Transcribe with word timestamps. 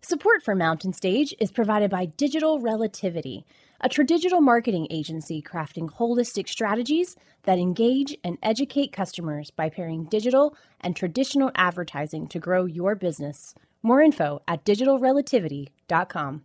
Support 0.00 0.44
for 0.44 0.54
Mountain 0.54 0.92
Stage 0.92 1.34
is 1.40 1.50
provided 1.50 1.90
by 1.90 2.06
Digital 2.06 2.60
Relativity, 2.60 3.44
a 3.80 3.88
tradigital 3.88 4.40
marketing 4.40 4.86
agency 4.90 5.42
crafting 5.42 5.90
holistic 5.90 6.48
strategies 6.48 7.16
that 7.42 7.58
engage 7.58 8.16
and 8.22 8.38
educate 8.40 8.92
customers 8.92 9.50
by 9.50 9.68
pairing 9.68 10.04
digital 10.04 10.56
and 10.80 10.94
traditional 10.94 11.50
advertising 11.56 12.28
to 12.28 12.38
grow 12.38 12.64
your 12.64 12.94
business. 12.94 13.56
More 13.82 14.00
info 14.00 14.40
at 14.46 14.64
digitalrelativity.com. 14.64 16.42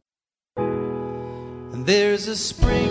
There's 1.85 2.27
a 2.27 2.35
spring 2.35 2.89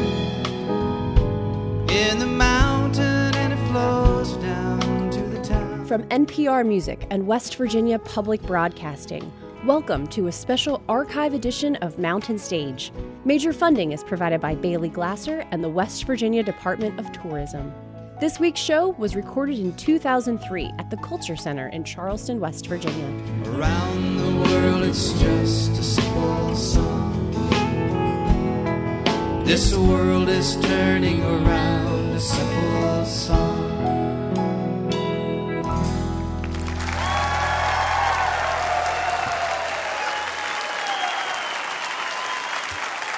in 1.90 2.20
the 2.20 2.26
mountain 2.26 3.34
and 3.34 3.52
it 3.52 3.68
flows 3.68 4.36
down 4.36 5.10
to 5.10 5.22
the 5.22 5.40
town. 5.42 5.86
From 5.86 6.04
NPR 6.04 6.64
Music 6.64 7.04
and 7.10 7.26
West 7.26 7.56
Virginia 7.56 7.98
Public 7.98 8.40
Broadcasting, 8.42 9.32
welcome 9.64 10.08
to 10.08 10.26
a 10.26 10.32
special 10.32 10.82
archive 10.88 11.34
edition 11.34 11.76
of 11.76 11.96
Mountain 11.96 12.36
Stage. 12.36 12.92
Major 13.24 13.52
funding 13.52 13.92
is 13.92 14.02
provided 14.02 14.40
by 14.40 14.56
Bailey 14.56 14.88
Glasser 14.88 15.46
and 15.52 15.62
the 15.62 15.68
West 15.68 16.02
Virginia 16.04 16.42
Department 16.42 16.98
of 16.98 17.12
Tourism. 17.12 17.72
This 18.20 18.40
week's 18.40 18.58
show 18.58 18.88
was 18.98 19.14
recorded 19.14 19.60
in 19.60 19.72
2003 19.76 20.72
at 20.80 20.90
the 20.90 20.96
Culture 20.96 21.36
Center 21.36 21.68
in 21.68 21.84
Charleston, 21.84 22.40
West 22.40 22.66
Virginia. 22.66 23.06
Around 23.52 24.16
the 24.16 24.50
world, 24.50 24.82
it's 24.82 25.12
just 25.20 25.70
a 25.78 25.82
simple 25.82 26.56
song. 26.56 27.30
This 29.44 29.76
world 29.76 30.28
is 30.28 30.56
turning 30.56 31.22
around 31.22 32.10
a 32.10 32.20
simple 32.20 33.04
song. 33.04 33.51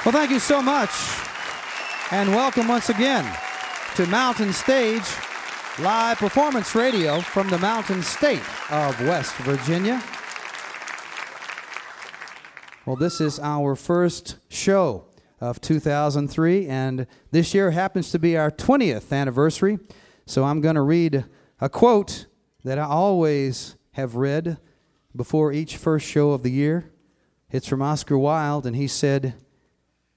Well, 0.05 0.13
thank 0.13 0.31
you 0.31 0.39
so 0.39 0.61
much. 0.61 0.91
And 2.11 2.29
welcome 2.29 2.69
once 2.69 2.91
again 2.91 3.25
to 3.95 4.05
Mountain 4.09 4.53
Stage 4.53 5.03
live 5.79 6.19
performance 6.19 6.75
radio 6.75 7.23
from 7.23 7.49
the 7.49 7.57
Mountain 7.57 8.03
State 8.03 8.43
of 8.71 9.01
West 9.01 9.35
Virginia. 9.37 10.03
Well, 12.85 12.97
this 12.97 13.19
is 13.23 13.41
our 13.41 13.75
first 13.75 14.37
show 14.51 15.07
of 15.41 15.63
2003, 15.63 16.69
and 16.69 17.07
this 17.31 17.55
year 17.55 17.71
happens 17.71 18.11
to 18.11 18.19
be 18.19 18.37
our 18.37 18.51
20th 18.51 19.11
anniversary. 19.11 19.79
So 20.27 20.45
I'm 20.45 20.61
going 20.61 20.75
to 20.75 20.83
read 20.83 21.25
a 21.63 21.71
quote 21.71 22.27
that 22.63 22.79
I 22.79 22.85
always 22.85 23.77
have 23.93 24.17
read 24.17 24.59
before 25.17 25.51
each 25.51 25.79
first 25.79 26.07
show 26.07 26.33
of 26.33 26.43
the 26.43 26.51
year. 26.51 26.93
It's 27.51 27.67
from 27.67 27.81
Oscar 27.81 28.19
Wilde, 28.19 28.67
and 28.67 28.77
he 28.77 28.87
said, 28.87 29.33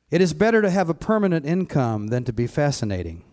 It 0.10 0.22
is 0.22 0.34
better 0.34 0.62
to 0.62 0.70
have 0.70 0.90
a 0.90 0.94
permanent 0.94 1.46
income 1.46 2.08
than 2.08 2.24
to 2.24 2.32
be 2.32 2.48
fascinating. 2.48 3.24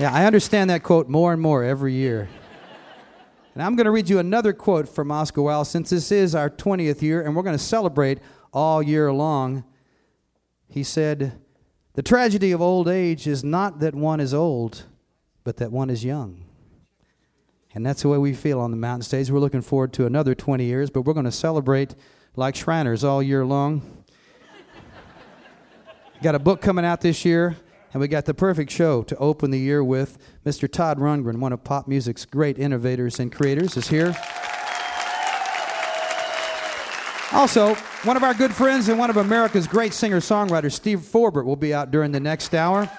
Yeah, 0.00 0.12
I 0.12 0.24
understand 0.24 0.70
that 0.70 0.82
quote 0.82 1.08
more 1.08 1.32
and 1.32 1.40
more 1.40 1.62
every 1.62 1.92
year. 1.92 2.28
And 3.54 3.62
I'm 3.62 3.76
going 3.76 3.84
to 3.84 3.90
read 3.90 4.08
you 4.08 4.18
another 4.18 4.52
quote 4.52 4.88
from 4.88 5.12
Oscar 5.12 5.42
Wilde 5.42 5.66
since 5.66 5.90
this 5.90 6.10
is 6.10 6.34
our 6.34 6.50
20th 6.50 7.02
year 7.02 7.20
and 7.20 7.36
we're 7.36 7.42
going 7.42 7.56
to 7.56 7.62
celebrate 7.62 8.18
all 8.52 8.82
year 8.82 9.12
long. 9.12 9.62
He 10.66 10.82
said, 10.82 11.38
The 11.92 12.02
tragedy 12.02 12.50
of 12.50 12.60
old 12.60 12.88
age 12.88 13.28
is 13.28 13.44
not 13.44 13.78
that 13.80 13.94
one 13.94 14.18
is 14.18 14.32
old, 14.32 14.84
but 15.44 15.56
that 15.58 15.72
one 15.72 15.90
is 15.90 16.04
young. 16.04 16.44
And 17.74 17.86
that's 17.86 18.02
the 18.02 18.08
way 18.08 18.18
we 18.18 18.34
feel 18.34 18.60
on 18.60 18.70
the 18.70 18.76
mountain 18.76 19.02
stage. 19.02 19.30
We're 19.30 19.38
looking 19.38 19.60
forward 19.60 19.92
to 19.94 20.06
another 20.06 20.34
20 20.34 20.64
years, 20.64 20.90
but 20.90 21.02
we're 21.02 21.14
going 21.14 21.24
to 21.24 21.32
celebrate 21.32 21.94
like 22.36 22.56
Shriners 22.56 23.04
all 23.04 23.22
year 23.22 23.44
long. 23.44 24.04
Got 26.22 26.34
a 26.34 26.40
book 26.40 26.60
coming 26.60 26.84
out 26.84 27.00
this 27.00 27.24
year 27.24 27.56
and 27.92 28.00
we 28.00 28.08
got 28.08 28.24
the 28.24 28.34
perfect 28.34 28.70
show 28.70 29.02
to 29.02 29.16
open 29.16 29.50
the 29.50 29.58
year 29.58 29.82
with. 29.82 30.16
Mr. 30.46 30.70
Todd 30.70 30.98
Rundgren, 30.98 31.38
one 31.38 31.52
of 31.52 31.64
pop 31.64 31.88
music's 31.88 32.24
great 32.24 32.58
innovators 32.58 33.18
and 33.18 33.32
creators, 33.32 33.76
is 33.76 33.88
here. 33.88 34.14
Also, 37.32 37.74
one 38.04 38.16
of 38.16 38.22
our 38.22 38.34
good 38.34 38.52
friends 38.52 38.88
and 38.88 38.98
one 38.98 39.10
of 39.10 39.16
America's 39.16 39.66
great 39.66 39.92
singer 39.92 40.20
songwriters, 40.20 40.72
Steve 40.72 41.02
Forbert, 41.02 41.44
will 41.44 41.56
be 41.56 41.72
out 41.72 41.90
during 41.90 42.12
the 42.12 42.20
next 42.20 42.54
hour. 42.54 42.90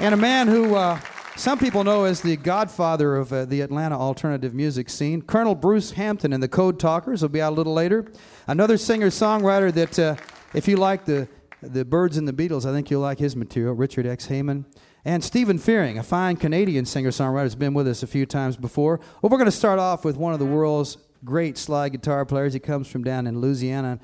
And 0.00 0.14
a 0.14 0.16
man 0.16 0.48
who 0.48 0.76
uh, 0.76 0.98
some 1.36 1.58
people 1.58 1.84
know 1.84 2.04
as 2.04 2.22
the 2.22 2.34
godfather 2.38 3.16
of 3.16 3.30
uh, 3.34 3.44
the 3.44 3.60
Atlanta 3.60 3.98
alternative 3.98 4.54
music 4.54 4.88
scene, 4.88 5.20
Colonel 5.20 5.54
Bruce 5.54 5.90
Hampton 5.90 6.32
and 6.32 6.42
the 6.42 6.48
Code 6.48 6.80
Talkers 6.80 7.20
will 7.20 7.28
be 7.28 7.42
out 7.42 7.52
a 7.52 7.54
little 7.54 7.74
later. 7.74 8.10
Another 8.46 8.78
singer 8.78 9.08
songwriter 9.10 9.70
that, 9.74 9.98
uh, 9.98 10.16
if 10.54 10.66
you 10.66 10.78
like 10.78 11.04
the 11.04 11.28
the 11.62 11.84
Byrds 11.84 12.16
and 12.16 12.26
the 12.26 12.32
Beatles, 12.32 12.64
I 12.64 12.72
think 12.72 12.90
you'll 12.90 13.02
like 13.02 13.18
his 13.18 13.36
material, 13.36 13.74
Richard 13.74 14.06
X. 14.06 14.28
Heyman. 14.28 14.64
And 15.04 15.22
Stephen 15.22 15.58
Fearing, 15.58 15.98
a 15.98 16.02
fine 16.02 16.36
Canadian 16.36 16.86
singer 16.86 17.10
songwriter, 17.10 17.42
has 17.42 17.54
been 17.54 17.74
with 17.74 17.86
us 17.86 18.02
a 18.02 18.06
few 18.06 18.24
times 18.24 18.56
before. 18.56 19.00
Well, 19.20 19.28
we're 19.28 19.36
going 19.36 19.44
to 19.44 19.52
start 19.52 19.78
off 19.78 20.02
with 20.02 20.16
one 20.16 20.32
of 20.32 20.38
the 20.38 20.46
world's 20.46 20.96
great 21.26 21.58
slide 21.58 21.90
guitar 21.90 22.24
players. 22.24 22.54
He 22.54 22.58
comes 22.58 22.88
from 22.88 23.04
down 23.04 23.26
in 23.26 23.38
Louisiana. 23.38 24.00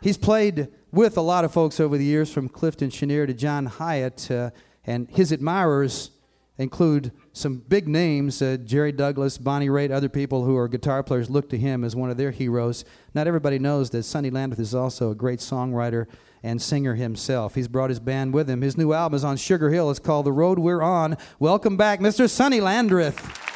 He's 0.00 0.16
played 0.16 0.68
with 0.92 1.16
a 1.16 1.20
lot 1.20 1.44
of 1.44 1.52
folks 1.52 1.80
over 1.80 1.98
the 1.98 2.04
years, 2.04 2.32
from 2.32 2.48
Clifton 2.48 2.90
Chenier 2.90 3.26
to 3.26 3.34
John 3.34 3.66
Hiatt. 3.66 4.30
uh, 4.30 4.50
and 4.84 5.08
his 5.10 5.32
admirers 5.32 6.10
include 6.58 7.10
some 7.32 7.56
big 7.56 7.88
names 7.88 8.42
uh, 8.42 8.58
Jerry 8.64 8.92
Douglas, 8.92 9.38
Bonnie 9.38 9.68
Raitt, 9.68 9.90
other 9.90 10.10
people 10.10 10.44
who 10.44 10.56
are 10.56 10.68
guitar 10.68 11.02
players 11.02 11.30
look 11.30 11.48
to 11.50 11.58
him 11.58 11.84
as 11.84 11.96
one 11.96 12.10
of 12.10 12.18
their 12.18 12.30
heroes. 12.30 12.84
Not 13.14 13.26
everybody 13.26 13.58
knows 13.58 13.90
that 13.90 14.02
Sonny 14.02 14.30
Landreth 14.30 14.60
is 14.60 14.74
also 14.74 15.10
a 15.10 15.14
great 15.14 15.38
songwriter 15.38 16.06
and 16.42 16.60
singer 16.60 16.94
himself. 16.94 17.54
He's 17.54 17.68
brought 17.68 17.90
his 17.90 18.00
band 18.00 18.34
with 18.34 18.48
him. 18.48 18.60
His 18.60 18.76
new 18.76 18.92
album 18.92 19.16
is 19.16 19.24
on 19.24 19.36
Sugar 19.36 19.70
Hill. 19.70 19.90
It's 19.90 19.98
called 19.98 20.26
The 20.26 20.32
Road 20.32 20.58
We're 20.58 20.82
On. 20.82 21.16
Welcome 21.38 21.76
back, 21.76 22.00
Mr. 22.00 22.28
Sonny 22.28 22.60
Landreth. 22.60 23.49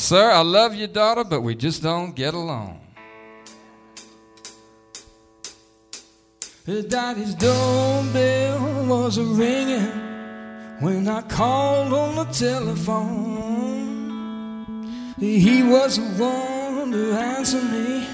Sir, 0.00 0.30
I 0.30 0.40
love 0.40 0.74
your 0.74 0.88
daughter, 0.88 1.24
but 1.24 1.42
we 1.42 1.54
just 1.54 1.82
don't 1.82 2.16
get 2.16 2.32
along. 2.32 2.80
Daddy's 6.88 7.34
doorbell 7.34 8.86
was 8.86 9.18
a 9.18 9.24
ringing 9.24 9.92
when 10.80 11.06
I 11.06 11.20
called 11.20 11.92
on 11.92 12.14
the 12.16 12.24
telephone. 12.32 13.10
He 15.18 15.62
was 15.64 15.98
the 15.98 16.24
one 16.24 16.92
to 16.92 17.12
answer 17.12 17.60
me, 17.60 18.06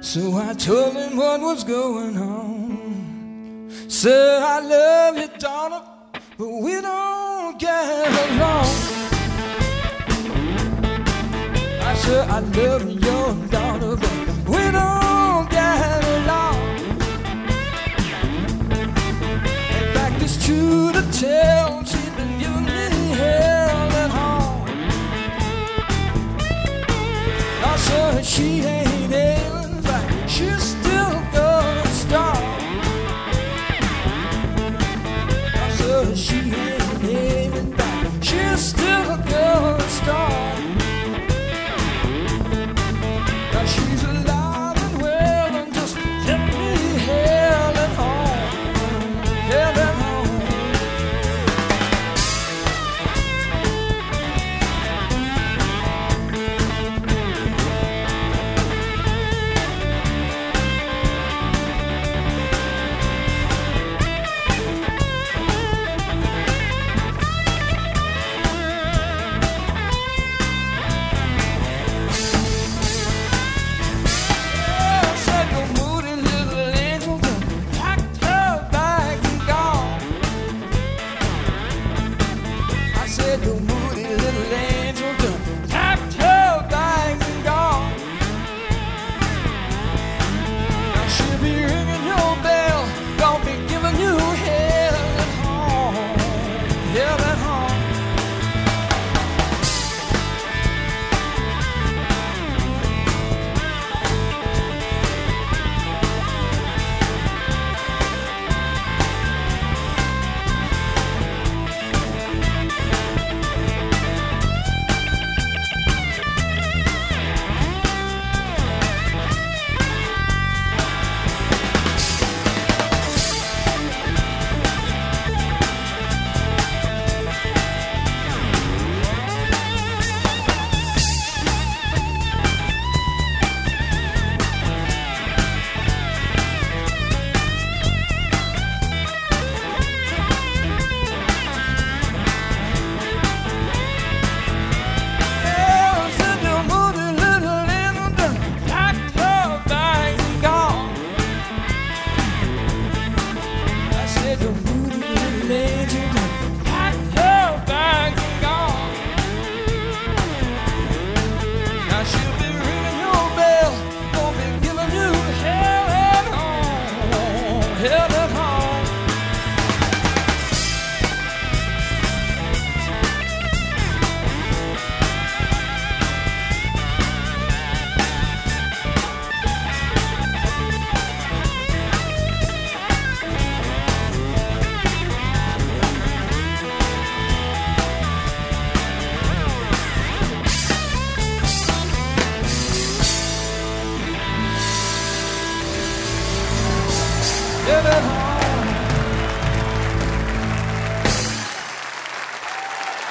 so 0.00 0.36
I 0.36 0.54
told 0.54 0.94
him 0.94 1.18
what 1.18 1.42
was 1.42 1.64
going 1.64 2.16
on. 2.16 3.68
Sir, 3.88 4.40
I 4.42 4.60
love 4.60 5.18
your 5.18 5.36
daughter, 5.36 5.82
but 6.38 6.48
we 6.48 6.80
don't 6.80 7.58
get 7.58 8.08
along. 8.08 8.59
I 12.12 12.40
love 12.40 12.90
your 12.90 13.34
daughter, 13.48 13.96
but 13.96 14.12
we 14.48 14.62
don't 14.70 15.50
get 15.50 16.04
along. 16.16 16.56
In 19.78 19.86
fact, 19.94 20.22
it's 20.22 20.44
true 20.44 20.92
to 20.92 21.02
tell, 21.12 21.84
she's 21.84 22.10
been 22.10 22.38
giving 22.38 22.64
me 22.64 22.88
hell 23.20 23.90
at 24.02 24.10
home. 24.10 24.66
Said, 27.76 28.24
she 28.24 28.60
ain't 28.60 28.89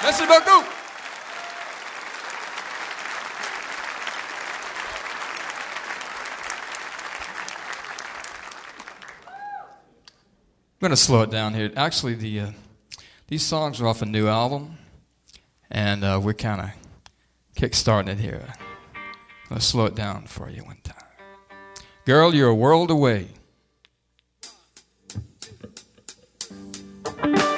Merci 0.04 0.25
beaucoup. 0.25 0.66
I'm 10.72 10.80
going 10.82 10.92
to 10.92 10.98
slow 10.98 11.22
it 11.22 11.30
down 11.30 11.54
here. 11.54 11.72
Actually, 11.75 12.16
the 12.16 12.39
uh, 12.39 12.51
these 13.28 13.46
songs 13.46 13.80
are 13.80 13.88
off 13.88 14.01
a 14.01 14.06
new 14.06 14.28
album, 14.28 14.78
and 15.70 16.04
uh, 16.04 16.20
we're 16.22 16.34
kind 16.34 16.62
of 16.62 16.70
kickstarting 17.56 18.10
it 18.10 18.20
here. 18.20 18.54
Let's 19.50 19.66
slow 19.66 19.86
it 19.86 19.96
down 19.96 20.25
for 20.25 20.50
you 20.50 20.63
one 20.63 20.80
time. 20.84 20.96
Girl, 22.06 22.34
you're 22.34 22.50
a 22.50 22.56
world 22.56 22.92
away. 22.92 23.28
Wake 27.22 27.49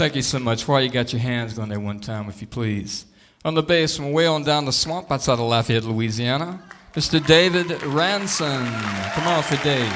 Thank 0.00 0.16
you 0.16 0.22
so 0.22 0.38
much. 0.38 0.66
While 0.66 0.80
you 0.80 0.88
got 0.88 1.12
your 1.12 1.20
hands 1.20 1.52
going 1.52 1.68
there 1.68 1.78
one 1.78 2.00
time, 2.00 2.30
if 2.30 2.40
you 2.40 2.46
please. 2.46 3.04
On 3.44 3.52
the 3.52 3.62
bass 3.62 3.96
from 3.96 4.12
way 4.12 4.24
on 4.24 4.44
down 4.44 4.64
the 4.64 4.72
swamp 4.72 5.12
outside 5.12 5.34
of 5.34 5.40
Lafayette, 5.40 5.84
Louisiana, 5.84 6.58
Mr. 6.94 7.22
David 7.26 7.82
Ranson. 7.82 8.64
Come 9.12 9.28
on 9.28 9.42
for 9.42 9.62
Dave. 9.62 9.92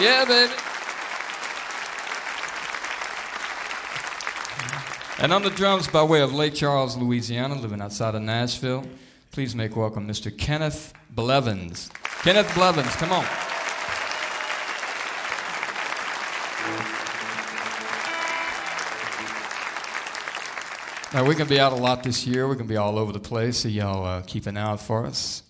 Yeah, 0.00 0.24
baby. 0.24 0.50
And 5.18 5.30
on 5.34 5.42
the 5.42 5.50
drums, 5.50 5.86
by 5.86 6.02
way 6.02 6.22
of 6.22 6.32
Lake 6.32 6.54
Charles, 6.54 6.96
Louisiana, 6.96 7.54
living 7.56 7.82
outside 7.82 8.14
of 8.14 8.22
Nashville, 8.22 8.82
please 9.30 9.54
make 9.54 9.76
welcome 9.76 10.08
Mr. 10.08 10.34
Kenneth 10.34 10.94
Blevins. 11.14 11.90
Kenneth 12.22 12.50
Blevins, 12.54 12.96
come 12.96 13.12
on. 13.12 13.26
Now, 21.12 21.22
we're 21.22 21.34
going 21.34 21.48
to 21.48 21.54
be 21.54 21.58
out 21.58 21.72
a 21.72 21.76
lot 21.76 22.04
this 22.04 22.24
year. 22.24 22.46
We're 22.46 22.54
going 22.54 22.68
to 22.68 22.72
be 22.72 22.76
all 22.76 22.96
over 22.96 23.12
the 23.12 23.18
place, 23.18 23.56
so 23.56 23.68
y'all 23.68 24.06
uh, 24.06 24.22
keep 24.24 24.46
an 24.46 24.56
eye 24.56 24.60
out 24.60 24.80
for 24.80 25.04
us. 25.04 25.42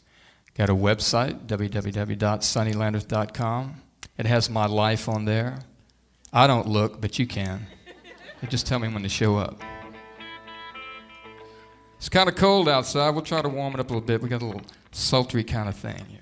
Got 0.55 0.71
a 0.71 0.75
website, 0.75 1.47
www.sonnylandreth.com. 1.47 3.75
It 4.17 4.25
has 4.25 4.49
my 4.49 4.65
life 4.65 5.07
on 5.07 5.27
there. 5.27 5.59
I 6.33 6.47
don't 6.47 6.67
look, 6.67 7.03
but 7.03 7.19
you 7.19 7.27
can. 7.27 7.67
You 8.41 8.49
just 8.49 8.67
tell 8.67 8.79
me 8.79 8.89
when 8.89 9.03
to 9.03 9.11
show 9.11 9.37
up. 9.37 9.61
It's 11.99 12.09
kind 12.09 12.31
of 12.31 12.37
cold 12.37 12.67
outside. 12.67 13.11
We'll 13.11 13.21
try 13.21 13.43
to 13.43 13.49
warm 13.51 13.75
it 13.75 13.81
up 13.81 13.91
a 13.91 13.93
little 13.93 14.07
bit. 14.07 14.23
We 14.23 14.31
got 14.31 14.41
a 14.41 14.47
little 14.47 14.63
sultry 14.93 15.45
kind 15.45 15.69
of 15.69 15.77
thing 15.77 16.03
here. 16.09 16.21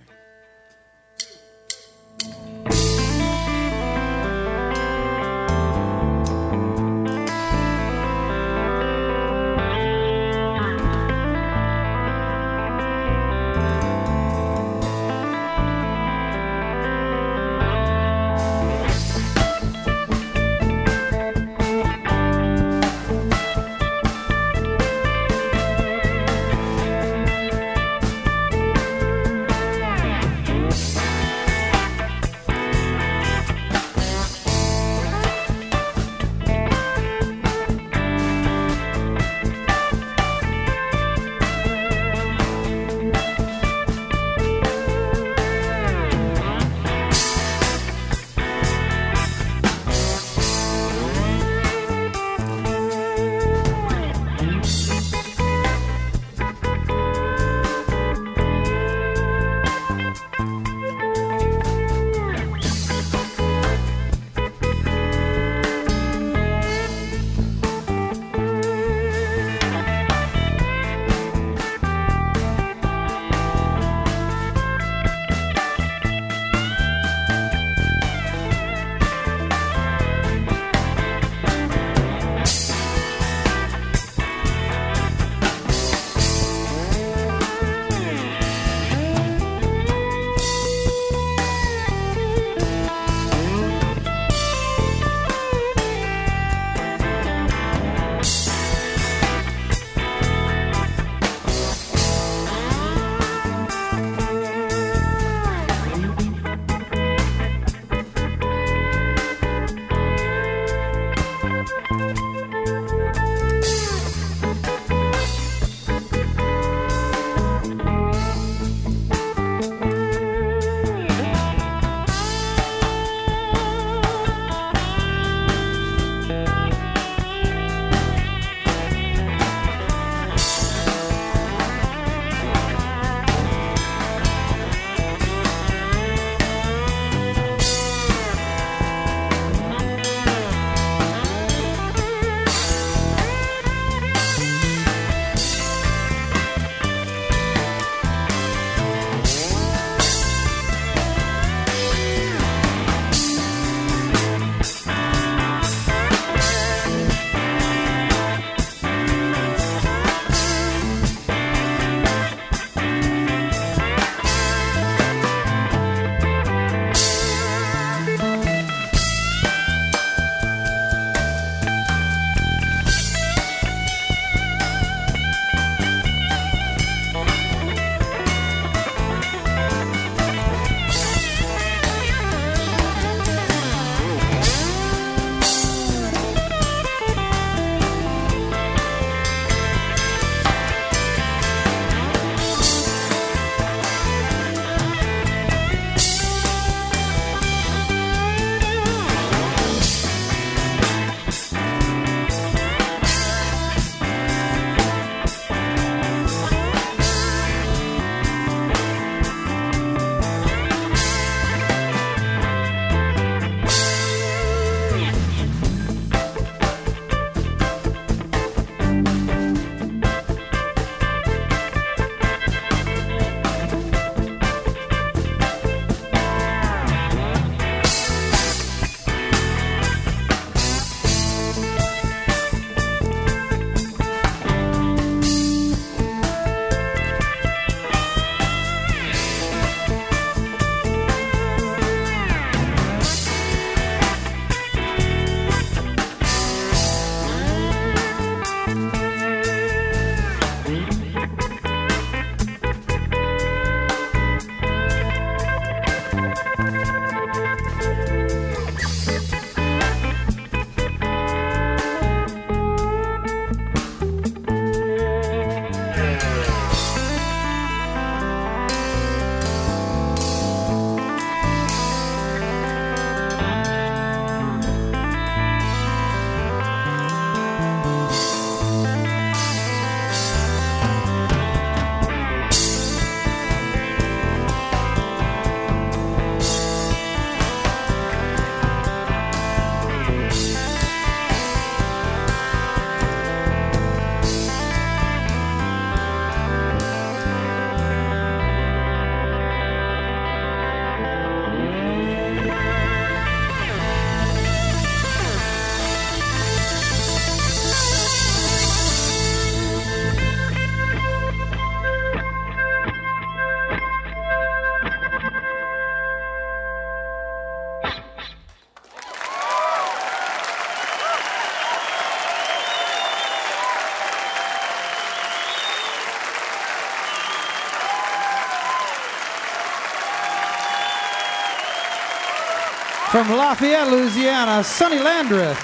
From 333.18 333.36
Lafayette, 333.36 333.90
Louisiana, 333.90 334.62
Sonny 334.62 335.00
Landreth, 335.00 335.58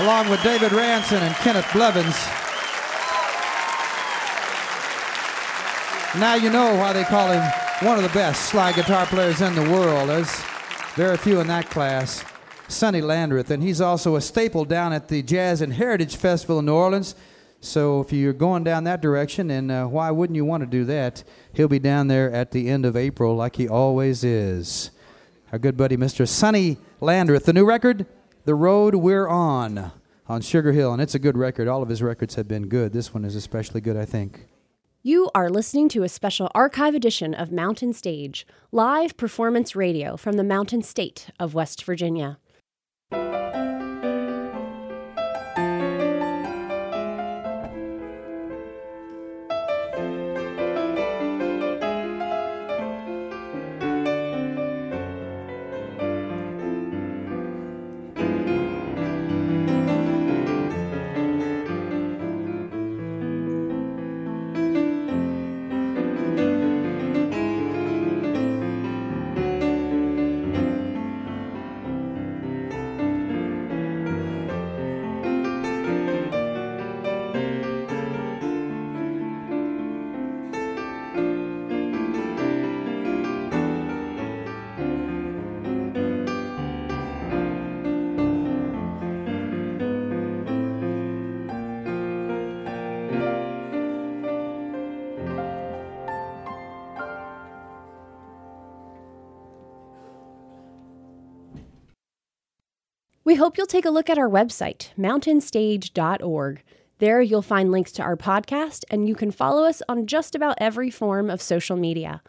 along 0.00 0.28
with 0.28 0.42
David 0.42 0.72
Ranson 0.72 1.22
and 1.22 1.32
Kenneth 1.36 1.72
Blevins. 1.72 2.16
Now 6.18 6.34
you 6.34 6.50
know 6.50 6.74
why 6.74 6.92
they 6.92 7.04
call 7.04 7.30
him 7.30 7.40
one 7.86 7.98
of 7.98 8.02
the 8.02 8.08
best 8.08 8.46
slide 8.46 8.74
guitar 8.74 9.06
players 9.06 9.42
in 9.42 9.54
the 9.54 9.70
world. 9.70 10.08
There's 10.08 10.34
very 10.96 11.16
few 11.18 11.38
in 11.38 11.46
that 11.46 11.70
class. 11.70 12.24
Sonny 12.66 13.00
Landreth, 13.00 13.52
and 13.52 13.62
he's 13.62 13.80
also 13.80 14.16
a 14.16 14.20
staple 14.20 14.64
down 14.64 14.92
at 14.92 15.06
the 15.06 15.22
Jazz 15.22 15.60
and 15.60 15.74
Heritage 15.74 16.16
Festival 16.16 16.58
in 16.58 16.66
New 16.66 16.74
Orleans. 16.74 17.14
So 17.60 18.00
if 18.00 18.12
you're 18.12 18.32
going 18.32 18.64
down 18.64 18.82
that 18.84 19.00
direction, 19.00 19.52
and 19.52 19.70
uh, 19.70 19.86
why 19.86 20.10
wouldn't 20.10 20.34
you 20.34 20.44
want 20.44 20.64
to 20.64 20.66
do 20.66 20.84
that? 20.86 21.22
He'll 21.52 21.68
be 21.68 21.78
down 21.78 22.08
there 22.08 22.32
at 22.32 22.50
the 22.50 22.68
end 22.68 22.84
of 22.84 22.96
April, 22.96 23.36
like 23.36 23.54
he 23.54 23.68
always 23.68 24.24
is 24.24 24.90
our 25.54 25.58
good 25.60 25.76
buddy 25.76 25.96
Mr. 25.96 26.26
Sonny 26.26 26.78
Landreth. 27.00 27.44
The 27.44 27.52
new 27.52 27.64
record, 27.64 28.06
The 28.44 28.56
Road 28.56 28.96
We're 28.96 29.28
On, 29.28 29.92
on 30.26 30.40
Sugar 30.40 30.72
Hill, 30.72 30.92
and 30.92 31.00
it's 31.00 31.14
a 31.14 31.20
good 31.20 31.38
record. 31.38 31.68
All 31.68 31.80
of 31.80 31.88
his 31.88 32.02
records 32.02 32.34
have 32.34 32.48
been 32.48 32.66
good. 32.66 32.92
This 32.92 33.14
one 33.14 33.24
is 33.24 33.36
especially 33.36 33.80
good, 33.80 33.96
I 33.96 34.04
think. 34.04 34.48
You 35.04 35.30
are 35.32 35.48
listening 35.48 35.88
to 35.90 36.02
a 36.02 36.08
special 36.08 36.50
archive 36.56 36.96
edition 36.96 37.34
of 37.34 37.52
Mountain 37.52 37.92
Stage, 37.92 38.48
live 38.72 39.16
performance 39.16 39.76
radio 39.76 40.16
from 40.16 40.32
the 40.32 40.42
Mountain 40.42 40.82
State 40.82 41.30
of 41.38 41.54
West 41.54 41.84
Virginia. 41.84 42.40
We 103.24 103.36
hope 103.36 103.56
you'll 103.56 103.66
take 103.66 103.86
a 103.86 103.90
look 103.90 104.10
at 104.10 104.18
our 104.18 104.28
website, 104.28 104.90
mountainstage.org. 104.98 106.62
There 106.98 107.22
you'll 107.22 107.40
find 107.40 107.72
links 107.72 107.90
to 107.92 108.02
our 108.02 108.18
podcast, 108.18 108.84
and 108.90 109.08
you 109.08 109.14
can 109.14 109.30
follow 109.30 109.64
us 109.64 109.80
on 109.88 110.06
just 110.06 110.34
about 110.34 110.58
every 110.58 110.90
form 110.90 111.30
of 111.30 111.40
social 111.40 111.74
media. 111.74 112.20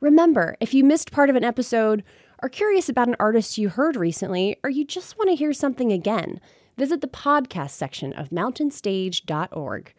Remember, 0.00 0.56
if 0.58 0.74
you 0.74 0.82
missed 0.82 1.12
part 1.12 1.30
of 1.30 1.36
an 1.36 1.44
episode, 1.44 2.02
are 2.40 2.48
curious 2.48 2.88
about 2.88 3.06
an 3.06 3.14
artist 3.20 3.56
you 3.56 3.68
heard 3.68 3.94
recently, 3.94 4.56
or 4.64 4.70
you 4.70 4.84
just 4.84 5.16
want 5.16 5.30
to 5.30 5.36
hear 5.36 5.52
something 5.52 5.92
again, 5.92 6.40
visit 6.76 7.02
the 7.02 7.06
podcast 7.06 7.70
section 7.70 8.12
of 8.12 8.30
mountainstage.org. 8.30 9.94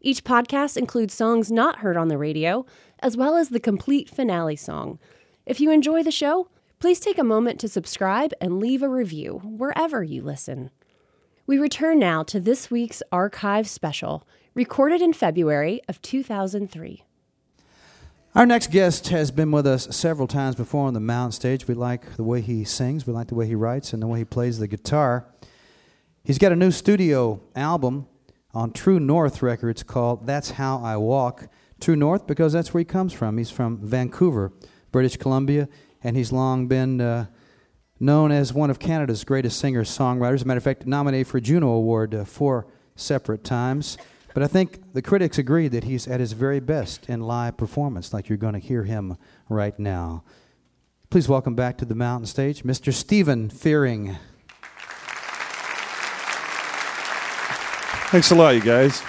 Each 0.00 0.24
podcast 0.24 0.76
includes 0.76 1.14
songs 1.14 1.52
not 1.52 1.78
heard 1.78 1.96
on 1.96 2.08
the 2.08 2.18
radio, 2.18 2.66
as 2.98 3.16
well 3.16 3.36
as 3.36 3.50
the 3.50 3.60
complete 3.60 4.10
finale 4.10 4.56
song. 4.56 4.98
If 5.46 5.60
you 5.60 5.70
enjoy 5.70 6.02
the 6.02 6.10
show, 6.10 6.48
Please 6.84 7.00
take 7.00 7.16
a 7.16 7.24
moment 7.24 7.58
to 7.60 7.66
subscribe 7.66 8.34
and 8.42 8.60
leave 8.60 8.82
a 8.82 8.88
review 8.90 9.40
wherever 9.42 10.02
you 10.02 10.20
listen. 10.20 10.68
We 11.46 11.56
return 11.56 11.98
now 11.98 12.22
to 12.24 12.38
this 12.38 12.70
week's 12.70 13.02
archive 13.10 13.66
special, 13.66 14.28
recorded 14.52 15.00
in 15.00 15.14
February 15.14 15.80
of 15.88 16.02
2003. 16.02 17.02
Our 18.34 18.44
next 18.44 18.70
guest 18.70 19.08
has 19.08 19.30
been 19.30 19.50
with 19.50 19.66
us 19.66 19.96
several 19.96 20.28
times 20.28 20.56
before 20.56 20.86
on 20.86 20.92
the 20.92 21.00
Mountain 21.00 21.32
Stage. 21.32 21.66
We 21.66 21.72
like 21.72 22.16
the 22.16 22.22
way 22.22 22.42
he 22.42 22.64
sings, 22.64 23.06
we 23.06 23.14
like 23.14 23.28
the 23.28 23.34
way 23.34 23.46
he 23.46 23.54
writes, 23.54 23.94
and 23.94 24.02
the 24.02 24.06
way 24.06 24.18
he 24.18 24.26
plays 24.26 24.58
the 24.58 24.68
guitar. 24.68 25.26
He's 26.22 26.36
got 26.36 26.52
a 26.52 26.56
new 26.56 26.70
studio 26.70 27.40
album 27.56 28.08
on 28.52 28.72
True 28.72 29.00
North 29.00 29.40
Records 29.40 29.82
called 29.82 30.26
That's 30.26 30.50
How 30.50 30.82
I 30.84 30.98
Walk. 30.98 31.48
True 31.80 31.96
North 31.96 32.26
because 32.26 32.52
that's 32.52 32.74
where 32.74 32.82
he 32.82 32.84
comes 32.84 33.14
from. 33.14 33.38
He's 33.38 33.50
from 33.50 33.78
Vancouver, 33.78 34.52
British 34.92 35.16
Columbia 35.16 35.66
and 36.04 36.16
he's 36.16 36.30
long 36.30 36.68
been 36.68 37.00
uh, 37.00 37.26
known 37.98 38.30
as 38.30 38.52
one 38.52 38.70
of 38.70 38.78
Canada's 38.78 39.24
greatest 39.24 39.58
singer 39.58 39.82
songwriters. 39.82 40.34
As 40.34 40.42
a 40.42 40.46
matter 40.46 40.58
of 40.58 40.64
fact, 40.64 40.86
nominated 40.86 41.26
for 41.26 41.38
a 41.38 41.40
Juno 41.40 41.70
Award 41.70 42.14
uh, 42.14 42.24
four 42.24 42.66
separate 42.94 43.42
times. 43.42 43.96
But 44.34 44.42
I 44.42 44.46
think 44.46 44.92
the 44.92 45.02
critics 45.02 45.38
agree 45.38 45.68
that 45.68 45.84
he's 45.84 46.06
at 46.06 46.20
his 46.20 46.32
very 46.32 46.60
best 46.60 47.08
in 47.08 47.20
live 47.20 47.56
performance, 47.56 48.12
like 48.12 48.28
you're 48.28 48.36
going 48.36 48.54
to 48.54 48.58
hear 48.58 48.82
him 48.82 49.16
right 49.48 49.78
now. 49.78 50.24
Please 51.08 51.28
welcome 51.28 51.54
back 51.54 51.78
to 51.78 51.84
the 51.84 51.94
mountain 51.94 52.26
stage, 52.26 52.64
Mr. 52.64 52.92
Stephen 52.92 53.48
Fearing. 53.48 54.16
Thanks 58.10 58.30
a 58.30 58.34
lot, 58.34 58.54
you 58.54 58.60
guys. 58.60 59.02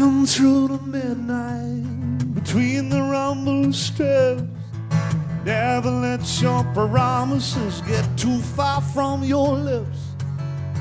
Driving 0.00 0.24
through 0.24 0.68
the 0.68 0.82
midnight 0.86 2.34
between 2.34 2.88
the 2.88 3.02
rumble 3.02 3.70
steps. 3.70 4.42
Never 5.44 5.90
let 5.90 6.40
your 6.40 6.64
promises 6.72 7.82
get 7.82 8.08
too 8.16 8.38
far 8.56 8.80
from 8.80 9.22
your 9.22 9.52
lips. 9.52 9.98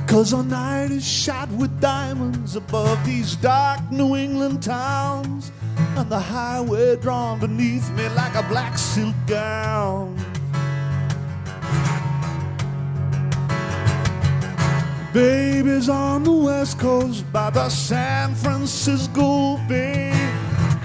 Cause 0.08 0.34
our 0.34 0.42
night 0.42 0.92
is 0.92 1.06
shot 1.06 1.52
with 1.52 1.82
diamonds 1.82 2.56
above 2.56 3.06
these 3.06 3.36
dark 3.36 3.82
New 3.92 4.16
England 4.16 4.64
towns. 4.64 5.52
And 5.98 6.10
the 6.10 6.20
highway 6.20 6.96
drawn 6.96 7.42
beneath 7.42 7.92
me 7.92 8.08
like 8.16 8.36
a 8.36 8.44
black 8.44 8.78
silk 8.78 9.16
gown. 9.28 10.16
Baby's 15.20 15.90
on 15.90 16.24
the 16.24 16.32
west 16.32 16.80
coast 16.80 17.30
by 17.34 17.50
the 17.50 17.68
San 17.68 18.34
Francisco 18.36 19.58
Bay. 19.68 20.14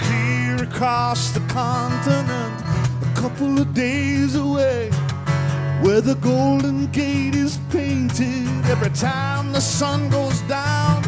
Clear 0.00 0.56
across 0.64 1.30
the 1.30 1.38
continent, 1.46 2.56
a 3.00 3.12
couple 3.14 3.60
of 3.60 3.72
days 3.74 4.34
away. 4.34 4.90
Where 5.82 6.00
the 6.00 6.16
Golden 6.16 6.88
Gate 6.90 7.36
is 7.36 7.60
painted 7.70 8.48
every 8.66 8.90
time 8.90 9.52
the 9.52 9.60
sun 9.60 10.10
goes 10.10 10.40
down. 10.48 11.04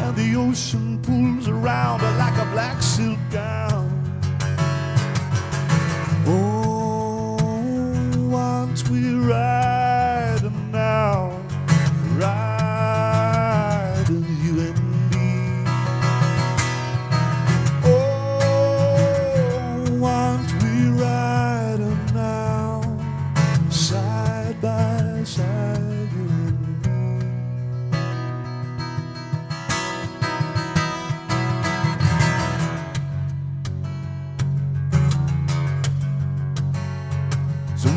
And 0.00 0.16
the 0.16 0.34
ocean 0.36 0.98
pulls 1.02 1.48
around 1.48 2.00
her 2.00 2.16
like 2.16 2.38
a 2.40 2.50
black 2.52 2.82
silk 2.82 3.18
gown. 3.30 3.86
Oh, 6.26 7.36
once 8.30 8.88
we 8.88 9.12
ride 9.12 9.65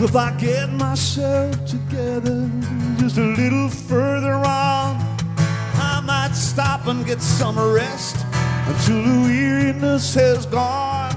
if 0.04 0.16
I 0.16 0.32
get 0.38 0.70
myself 0.70 1.54
together 1.66 2.50
just 2.98 3.18
a 3.18 3.22
little 3.22 3.70
further 3.70 4.34
on, 4.34 4.96
I 5.76 6.02
might 6.06 6.34
stop 6.34 6.88
and 6.88 7.06
get 7.06 7.22
some 7.22 7.60
rest 7.60 8.16
until 8.68 9.04
the 9.04 9.22
weariness 9.28 10.14
has 10.16 10.46
gone. 10.46 11.16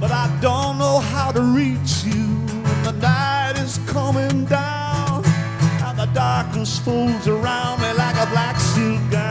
but 0.00 0.10
I 0.10 0.26
don't 0.40 0.78
know 0.78 0.98
how 0.98 1.30
to 1.30 1.42
reach 1.42 2.02
you. 2.04 2.26
when 2.64 2.82
the 2.82 2.92
night 3.00 3.56
is 3.58 3.78
coming 3.86 4.46
down, 4.46 5.24
and 5.86 5.98
the 5.98 6.06
darkness 6.12 6.80
folds 6.80 7.28
around 7.28 7.80
me 7.82 7.92
like 7.92 8.16
a 8.16 8.26
black 8.32 8.58
silk 8.58 9.00
gown. 9.12 9.21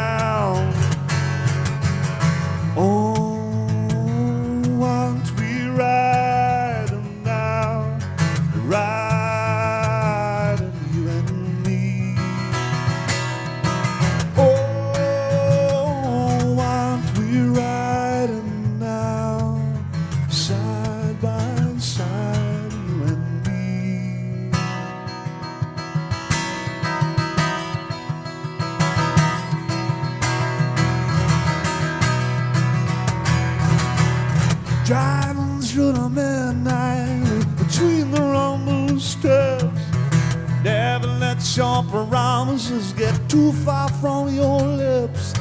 Your 41.57 41.83
promises 41.83 42.93
get 42.93 43.13
too 43.29 43.51
far 43.51 43.89
from 43.99 44.33
your 44.33 44.61
lips. 44.61 45.33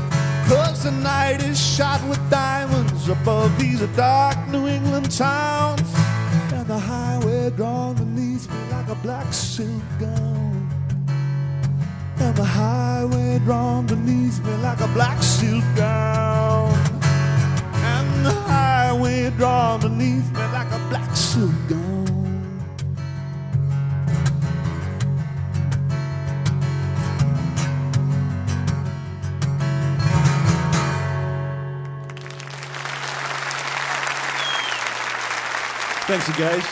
Cause 0.49 0.83
the 0.83 0.90
night 0.90 1.42
is 1.42 1.59
shot 1.59 2.01
with 2.09 2.18
diamonds 2.31 3.09
above 3.09 3.57
these 3.59 3.81
dark 3.96 4.37
New 4.49 4.66
England 4.66 5.11
towns. 5.16 5.88
And 6.53 6.66
the 6.66 6.79
highway 6.79 7.51
drawn 7.51 7.94
beneath 7.94 8.51
me 8.51 8.59
like 8.70 8.88
a 8.88 8.96
black 8.96 9.33
silk 9.33 9.83
gown. 9.99 10.68
And 12.18 12.37
the 12.37 12.44
highway 12.44 13.38
drawn 13.44 13.87
beneath 13.87 14.44
me 14.44 14.55
like 14.62 14.81
a 14.81 14.88
black 14.88 15.23
silk 15.23 15.64
gown. 15.77 16.73
And 17.75 18.27
the 18.27 18.33
highway 18.33 19.31
drawn 19.31 19.81
beneath 19.81 20.33
me 20.33 20.42
like 20.53 20.70
a 20.73 20.81
black 20.88 21.14
silk 21.14 21.53
gown. 21.68 21.80
Thanks, 36.11 36.27
you 36.27 36.35
guys. 36.35 36.64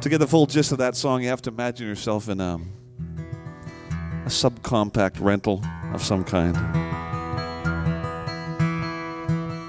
To 0.00 0.08
get 0.08 0.16
the 0.16 0.26
full 0.26 0.46
gist 0.46 0.72
of 0.72 0.78
that 0.78 0.96
song, 0.96 1.22
you 1.22 1.28
have 1.28 1.42
to 1.42 1.50
imagine 1.50 1.86
yourself 1.86 2.30
in 2.30 2.40
a, 2.40 2.54
a 2.54 4.28
subcompact 4.28 5.20
rental 5.20 5.62
of 5.92 6.02
some 6.02 6.24
kind. 6.24 6.56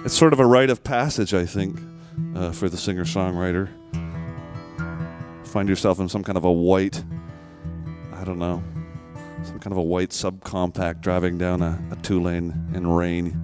It's 0.05 0.15
sort 0.15 0.31
of 0.31 0.39
a 0.39 0.45
rite 0.45 0.69
of 0.69 0.85
passage, 0.85 1.33
I 1.33 1.45
think, 1.45 1.77
uh, 2.33 2.53
for 2.53 2.69
the 2.69 2.77
singer 2.77 3.03
songwriter. 3.03 3.67
Find 5.57 5.67
yourself 5.67 5.99
in 5.99 6.07
some 6.07 6.23
kind 6.23 6.37
of 6.37 6.43
a 6.43 6.51
white, 6.51 7.03
I 8.13 8.23
don't 8.23 8.37
know, 8.37 8.63
some 9.41 9.57
kind 9.57 9.71
of 9.71 9.79
a 9.79 9.81
white 9.81 10.11
subcompact 10.11 11.01
driving 11.01 11.39
down 11.39 11.63
a, 11.63 11.81
a 11.89 11.95
two 11.95 12.21
lane 12.21 12.69
in 12.75 12.85
rain. 12.85 13.35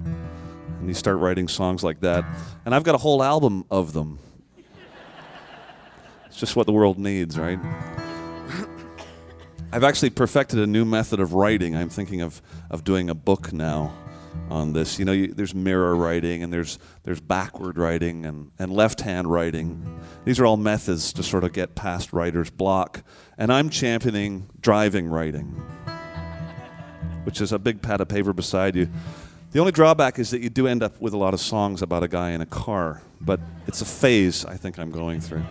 And 0.78 0.86
you 0.86 0.94
start 0.94 1.18
writing 1.18 1.48
songs 1.48 1.82
like 1.82 1.98
that. 2.02 2.24
And 2.64 2.72
I've 2.72 2.84
got 2.84 2.94
a 2.94 2.98
whole 2.98 3.20
album 3.20 3.64
of 3.68 3.94
them. 3.94 4.20
It's 6.26 6.36
just 6.36 6.54
what 6.54 6.66
the 6.66 6.72
world 6.72 7.00
needs, 7.00 7.36
right? 7.36 7.58
I've 9.72 9.82
actually 9.82 10.10
perfected 10.10 10.60
a 10.60 10.68
new 10.68 10.84
method 10.84 11.18
of 11.18 11.34
writing. 11.34 11.74
I'm 11.74 11.88
thinking 11.88 12.20
of, 12.20 12.40
of 12.70 12.84
doing 12.84 13.10
a 13.10 13.14
book 13.16 13.52
now 13.52 13.92
on 14.50 14.72
this. 14.72 14.98
You 14.98 15.04
know, 15.04 15.12
you, 15.12 15.28
there's 15.28 15.54
mirror 15.54 15.96
writing 15.96 16.42
and 16.42 16.52
there's 16.52 16.78
there's 17.02 17.20
backward 17.20 17.78
writing 17.78 18.26
and, 18.26 18.50
and 18.58 18.72
left 18.72 19.00
hand 19.00 19.30
writing. 19.30 20.00
These 20.24 20.40
are 20.40 20.46
all 20.46 20.56
methods 20.56 21.12
to 21.14 21.22
sort 21.22 21.44
of 21.44 21.52
get 21.52 21.74
past 21.74 22.12
writer's 22.12 22.50
block. 22.50 23.02
And 23.38 23.52
I'm 23.52 23.70
championing 23.70 24.48
driving 24.60 25.08
writing, 25.08 25.62
which 27.24 27.40
is 27.40 27.52
a 27.52 27.58
big 27.58 27.82
pad 27.82 28.00
of 28.00 28.08
paper 28.08 28.32
beside 28.32 28.76
you. 28.76 28.88
The 29.52 29.60
only 29.60 29.72
drawback 29.72 30.18
is 30.18 30.30
that 30.30 30.40
you 30.40 30.50
do 30.50 30.66
end 30.66 30.82
up 30.82 31.00
with 31.00 31.12
a 31.12 31.16
lot 31.16 31.32
of 31.32 31.40
songs 31.40 31.80
about 31.80 32.02
a 32.02 32.08
guy 32.08 32.30
in 32.30 32.40
a 32.40 32.46
car, 32.46 33.02
but 33.20 33.38
it's 33.66 33.82
a 33.82 33.84
phase 33.84 34.44
I 34.44 34.56
think 34.56 34.78
I'm 34.78 34.90
going 34.90 35.20
through. 35.20 35.44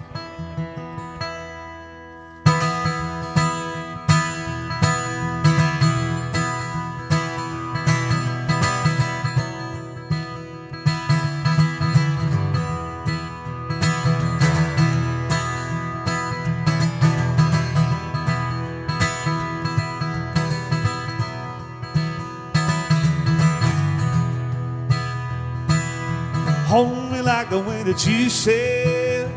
That 27.83 28.07
you 28.07 28.29
said, 28.29 29.29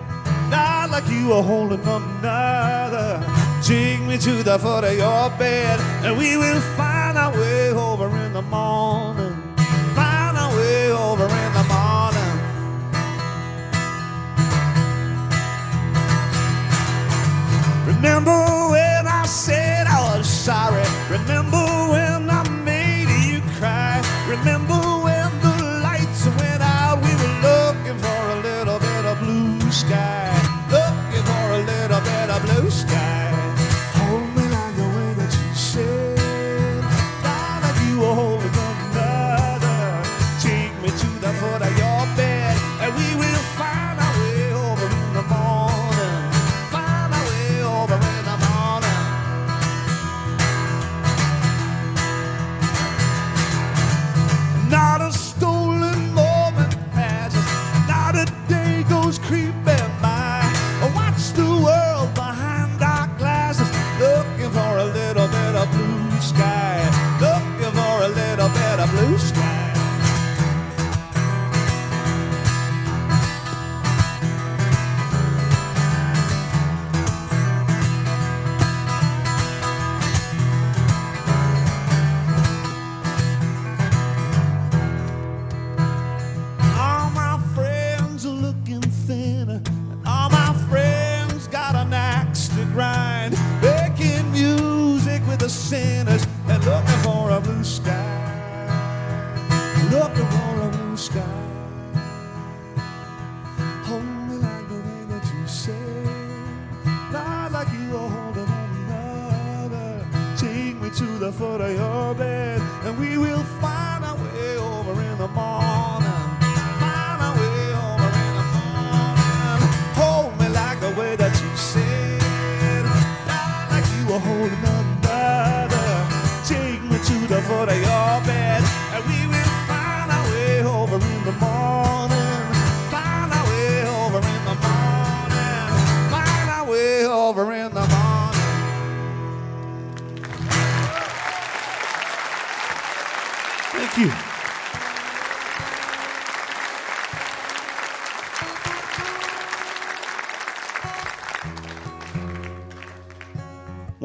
not 0.48 0.90
like 0.90 1.08
you 1.08 1.28
were 1.28 1.42
holding 1.42 1.80
another. 1.80 3.20
Take 3.62 4.00
me 4.02 4.16
to 4.18 4.42
the 4.44 4.58
foot 4.58 4.84
of 4.84 4.96
your 4.96 5.30
bed, 5.30 5.80
and 6.04 6.16
we 6.16 6.36
will 6.36 6.60
find 6.76 7.18
our 7.18 7.32
way 7.32 7.72
over 7.72 8.08
in 8.24 8.32
the 8.32 8.42
morning. 8.42 9.34
Find 9.94 10.36
our 10.38 10.54
way 10.54 10.92
over 10.92 11.24
in 11.24 11.52
the 11.58 11.64
morning. 11.74 12.36
Remember 17.86 18.38
when 18.70 19.06
I 19.08 19.26
said 19.26 19.65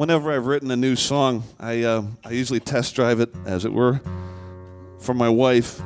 Whenever 0.02 0.32
I've 0.32 0.46
written 0.46 0.68
a 0.72 0.76
new 0.76 0.96
song, 0.96 1.44
I, 1.60 1.84
uh, 1.84 2.02
I 2.24 2.32
usually 2.32 2.58
test 2.58 2.96
drive 2.96 3.20
it, 3.20 3.32
as 3.46 3.64
it 3.64 3.72
were, 3.72 4.00
for 4.98 5.14
my 5.14 5.28
wife. 5.28 5.80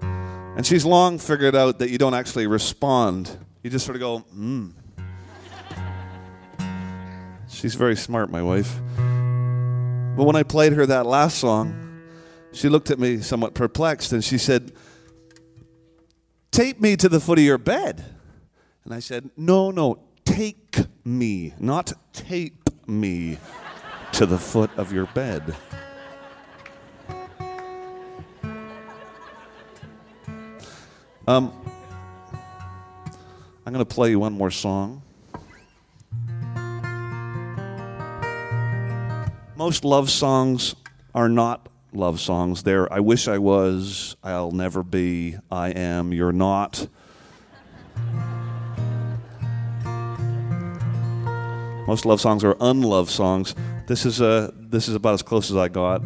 And 0.00 0.66
she's 0.66 0.84
long 0.84 1.16
figured 1.20 1.54
out 1.54 1.78
that 1.78 1.88
you 1.88 1.96
don't 1.96 2.14
actually 2.14 2.48
respond. 2.48 3.30
You 3.62 3.70
just 3.70 3.86
sort 3.86 3.94
of 3.94 4.00
go, 4.00 4.18
hmm. 4.18 4.70
She's 7.48 7.76
very 7.76 7.94
smart, 7.94 8.32
my 8.32 8.42
wife. 8.42 8.80
But 8.96 10.24
when 10.24 10.34
I 10.34 10.42
played 10.42 10.72
her 10.72 10.84
that 10.84 11.06
last 11.06 11.38
song, 11.38 12.02
she 12.50 12.68
looked 12.68 12.90
at 12.90 12.98
me 12.98 13.20
somewhat 13.20 13.54
perplexed 13.54 14.12
and 14.12 14.24
she 14.24 14.38
said, 14.38 14.72
Tape 16.50 16.80
me 16.80 16.96
to 16.96 17.08
the 17.08 17.20
foot 17.20 17.38
of 17.38 17.44
your 17.44 17.58
bed. 17.58 18.04
And 18.84 18.92
I 18.92 18.98
said, 18.98 19.30
No, 19.36 19.70
no, 19.70 20.00
take 20.24 20.78
me, 21.04 21.54
not 21.60 21.92
tape 22.12 22.65
me 22.88 23.38
to 24.12 24.26
the 24.26 24.38
foot 24.38 24.70
of 24.76 24.92
your 24.92 25.06
bed. 25.06 25.54
Um, 31.28 31.52
I'm 33.66 33.72
going 33.72 33.84
to 33.84 33.94
play 33.94 34.10
you 34.10 34.20
one 34.20 34.32
more 34.32 34.50
song. 34.52 35.02
Most 39.56 39.84
love 39.84 40.08
songs 40.08 40.76
are 41.14 41.28
not 41.28 41.68
love 41.92 42.20
songs. 42.20 42.62
They're 42.62 42.92
I 42.92 43.00
wish 43.00 43.26
I 43.26 43.38
was, 43.38 44.16
I'll 44.22 44.52
never 44.52 44.82
be, 44.84 45.36
I 45.50 45.70
am, 45.70 46.12
you're 46.12 46.32
not. 46.32 46.86
Most 51.86 52.04
love 52.04 52.20
songs 52.20 52.42
are 52.44 52.56
unlove 52.60 53.10
songs. 53.10 53.54
This 53.86 54.04
is 54.04 54.20
a 54.20 54.52
this 54.56 54.88
is 54.88 54.94
about 54.94 55.14
as 55.14 55.22
close 55.22 55.50
as 55.50 55.56
I 55.56 55.68
got. 55.68 56.02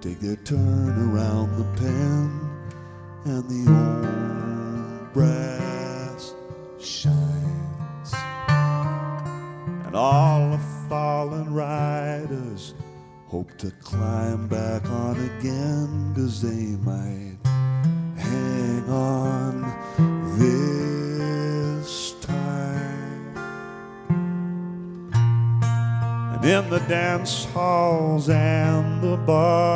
Take 0.00 0.20
their 0.20 0.36
turn 0.36 1.12
around 1.12 1.54
the 1.58 1.64
pen, 1.78 2.30
and 3.26 3.44
the 3.50 3.70
old 3.70 5.12
brass 5.12 6.34
shines. 6.78 8.14
And 9.84 9.94
all 9.94 10.52
the 10.52 10.60
fallen 10.88 11.52
riders 11.52 12.72
hope 13.26 13.54
to 13.58 13.70
climb 13.82 14.48
back 14.48 14.88
on 14.88 15.20
again, 15.20 16.14
cause 16.14 16.40
they 16.40 16.76
might 16.82 17.36
hang 18.16 18.88
on 18.88 19.60
this 20.38 22.14
time. 22.22 23.36
And 26.34 26.42
in 26.42 26.70
the 26.70 26.80
dance 26.88 27.44
halls 27.44 28.30
and 28.30 29.02
the 29.02 29.18
bars, 29.18 29.69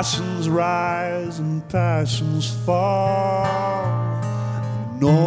passions 0.00 0.48
rise 0.48 1.40
and 1.40 1.68
passions 1.68 2.48
fall. 2.64 3.44
Nobody's 4.98 5.20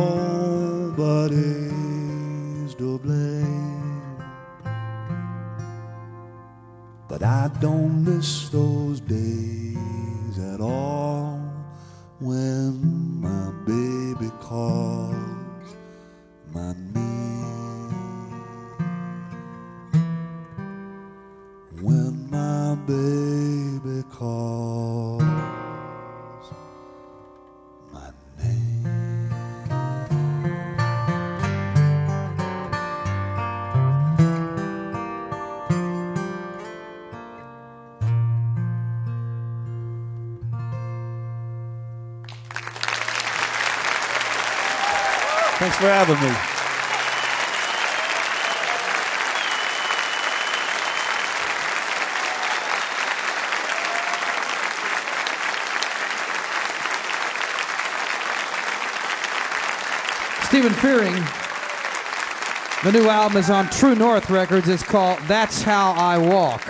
to 2.74 2.98
blame. 2.98 4.18
But 7.08 7.22
I 7.22 7.52
don't 7.62 8.04
miss 8.04 8.50
those 8.50 9.00
days 9.02 10.40
at 10.40 10.60
all 10.60 11.40
when 12.20 13.22
my 13.22 13.52
baby 13.68 14.32
calls 14.40 15.76
my 16.52 16.74
name. 16.96 17.94
When 21.80 22.28
my 22.32 22.74
baby 22.88 23.23
calls 24.24 25.22
my 27.92 28.10
name. 28.40 28.86
Thanks 45.60 45.76
for 45.76 45.88
having 45.88 46.22
me. 46.22 46.53
Stephen 60.64 60.80
Fearing. 60.80 61.24
The 62.86 62.98
new 62.98 63.10
album 63.10 63.36
is 63.36 63.50
on 63.50 63.70
True 63.70 63.96
North 63.96 64.30
Records. 64.30 64.70
It's 64.70 64.82
called 64.82 65.20
That's 65.28 65.62
How 65.62 65.92
I 65.92 66.18
Walk. 66.18 66.66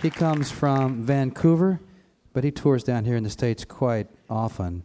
He 0.00 0.10
comes 0.10 0.48
from 0.48 1.02
Vancouver, 1.02 1.80
but 2.32 2.44
he 2.44 2.52
tours 2.52 2.84
down 2.84 3.04
here 3.04 3.16
in 3.16 3.24
the 3.24 3.30
States 3.30 3.64
quite 3.64 4.06
often. 4.30 4.84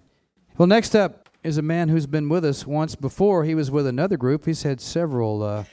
Well, 0.58 0.68
next 0.68 0.96
up 0.96 1.30
is 1.44 1.60
a 1.60 1.62
man 1.62 1.90
who's 1.90 2.08
been 2.08 2.30
with 2.30 2.44
us 2.44 2.66
once 2.66 2.96
before. 2.96 3.44
He 3.44 3.54
was 3.54 3.70
with 3.70 3.86
another 3.86 4.18
group. 4.18 4.46
He's 4.46 4.64
had 4.64 4.82
several 4.82 5.44
uh, 5.44 5.66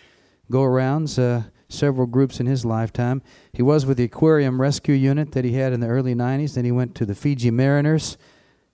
go 0.51 0.61
arounds, 0.61 1.19
uh, 1.19 1.49
several 1.71 2.07
groups 2.07 2.39
in 2.39 2.45
his 2.45 2.67
lifetime. 2.67 3.23
He 3.55 3.63
was 3.63 3.87
with 3.87 3.97
the 3.97 4.05
Aquarium 4.05 4.61
Rescue 4.61 4.95
Unit 4.95 5.33
that 5.33 5.47
he 5.47 5.53
had 5.53 5.73
in 5.73 5.81
the 5.81 5.89
early 5.89 6.15
90s. 6.15 6.53
Then 6.53 6.67
he 6.67 6.73
went 6.73 6.95
to 6.97 7.07
the 7.07 7.15
Fiji 7.15 7.51
Mariners. 7.51 8.19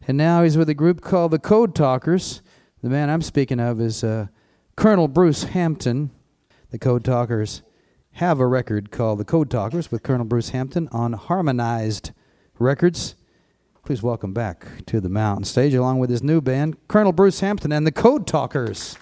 And 0.08 0.18
now 0.18 0.42
he's 0.42 0.58
with 0.58 0.68
a 0.68 0.74
group 0.74 1.00
called 1.00 1.30
the 1.30 1.38
Code 1.38 1.76
Talkers. 1.76 2.42
The 2.82 2.90
man 2.90 3.10
I'm 3.10 3.22
speaking 3.22 3.60
of 3.60 3.80
is 3.80 4.02
uh, 4.02 4.26
Colonel 4.74 5.06
Bruce 5.06 5.44
Hampton. 5.44 6.10
The 6.70 6.80
Code 6.80 7.04
Talkers 7.04 7.62
have 8.14 8.40
a 8.40 8.46
record 8.48 8.90
called 8.90 9.20
The 9.20 9.24
Code 9.24 9.48
Talkers 9.48 9.92
with 9.92 10.02
Colonel 10.02 10.26
Bruce 10.26 10.48
Hampton 10.48 10.88
on 10.90 11.12
Harmonized 11.12 12.10
Records. 12.58 13.14
Please 13.84 14.02
welcome 14.02 14.32
back 14.32 14.84
to 14.86 15.00
the 15.00 15.08
mountain 15.08 15.44
stage, 15.44 15.74
along 15.74 16.00
with 16.00 16.10
his 16.10 16.24
new 16.24 16.40
band, 16.40 16.76
Colonel 16.88 17.12
Bruce 17.12 17.38
Hampton 17.38 17.70
and 17.70 17.86
the 17.86 17.92
Code 17.92 18.26
Talkers. 18.26 18.96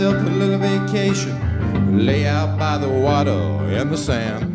Myself 0.00 0.26
a 0.26 0.30
little 0.30 0.58
vacation, 0.58 2.06
lay 2.06 2.26
out 2.26 2.58
by 2.58 2.78
the 2.78 2.88
water 2.88 3.30
and 3.30 3.90
the 3.90 3.98
sand. 3.98 4.46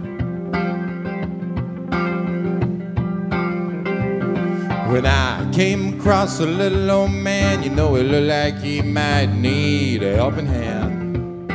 When 4.91 5.05
I 5.05 5.47
came 5.53 5.99
across 5.99 6.39
a 6.39 6.47
little 6.47 6.89
old 6.89 7.11
man, 7.11 7.61
you 7.61 7.69
know, 7.69 7.95
it 7.95 8.03
looked 8.03 8.27
like 8.27 8.57
he 8.57 8.81
might 8.81 9.27
need 9.27 10.01
a 10.01 10.15
helping 10.15 10.47
hand. 10.47 11.51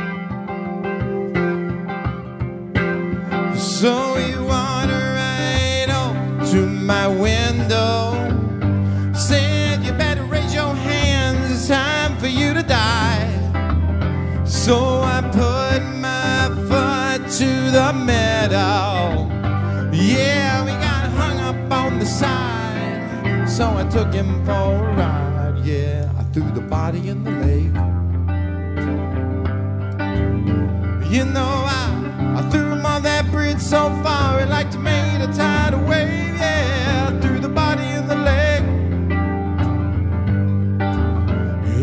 So 3.59 4.15
he 4.15 4.37
wandered 4.37 5.15
right 5.19 5.87
up 5.89 6.49
to 6.51 6.65
my 6.65 7.07
window. 7.09 7.40
Took 24.11 24.25
him 24.25 24.45
for 24.45 24.51
a 24.51 24.93
ride. 24.95 25.61
Yeah, 25.63 26.11
I 26.17 26.23
threw 26.33 26.49
the 26.51 26.61
body 26.61 27.09
in 27.09 27.23
the 27.23 27.31
lake. 27.31 27.75
You 31.11 31.25
know, 31.25 31.53
I, 31.67 32.35
I 32.37 32.49
threw 32.49 32.71
him 32.71 32.85
on 32.85 33.03
that 33.03 33.29
bridge 33.31 33.59
so 33.59 33.89
far, 34.03 34.41
it 34.41 34.49
like 34.49 34.67
a 34.67 35.33
tidal 35.33 35.81
wave. 35.81 36.35
Yeah, 36.37 37.09
I 37.09 37.19
threw 37.21 37.39
the 37.39 37.49
body 37.49 37.83
in 37.83 38.07
the 38.07 38.15
lake. 38.15 38.65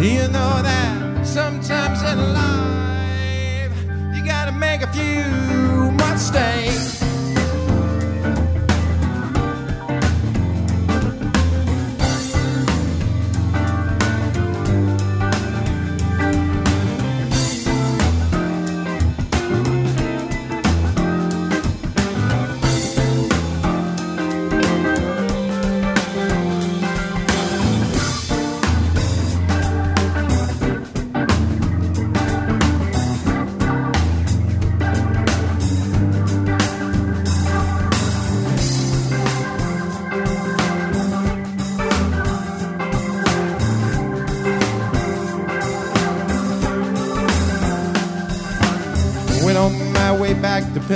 You 0.05 0.29
know 0.29 0.62
that 0.62 1.26
sometimes 1.26 2.03
in 2.03 2.18
life 2.33 3.74
you 4.14 4.24
gotta 4.24 4.53
make 4.53 4.83
a 4.83 4.93
few 4.93 5.91
mistakes. 5.93 6.78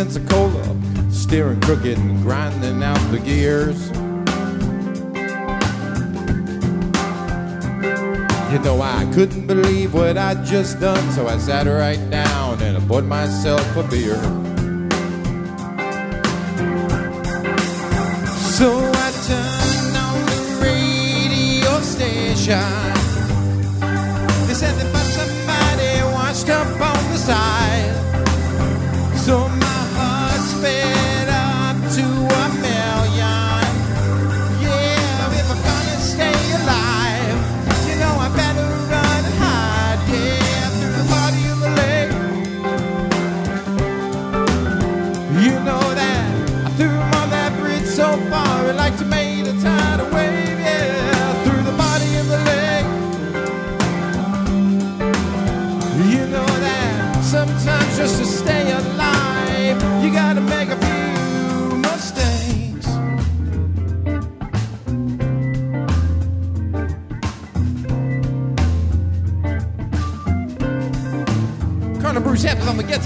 Pensacola, 0.03 0.77
steering 1.13 1.61
crooked 1.61 1.97
and 1.97 2.21
grinding 2.25 2.83
out 2.83 2.99
the 3.13 3.21
gears. 3.21 3.89
You 8.51 8.59
know, 8.65 8.83
I 8.83 9.09
couldn't 9.15 9.47
believe 9.47 9.95
what 9.95 10.19
I'd 10.19 10.45
just 10.45 10.81
done, 10.81 11.09
so 11.13 11.29
I 11.29 11.39
sat 11.39 11.69
right 11.69 12.11
down 12.11 12.61
and 12.63 12.79
I 12.79 12.81
bought 12.81 13.05
myself 13.05 13.65
a 13.77 13.85
beer. 13.85 14.21
So 18.59 18.91
I 18.93 19.09
turned 19.29 19.97
on 19.97 20.27
the 20.27 20.59
radio 20.65 21.81
station. 21.81 22.92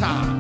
Hampton 0.07 0.36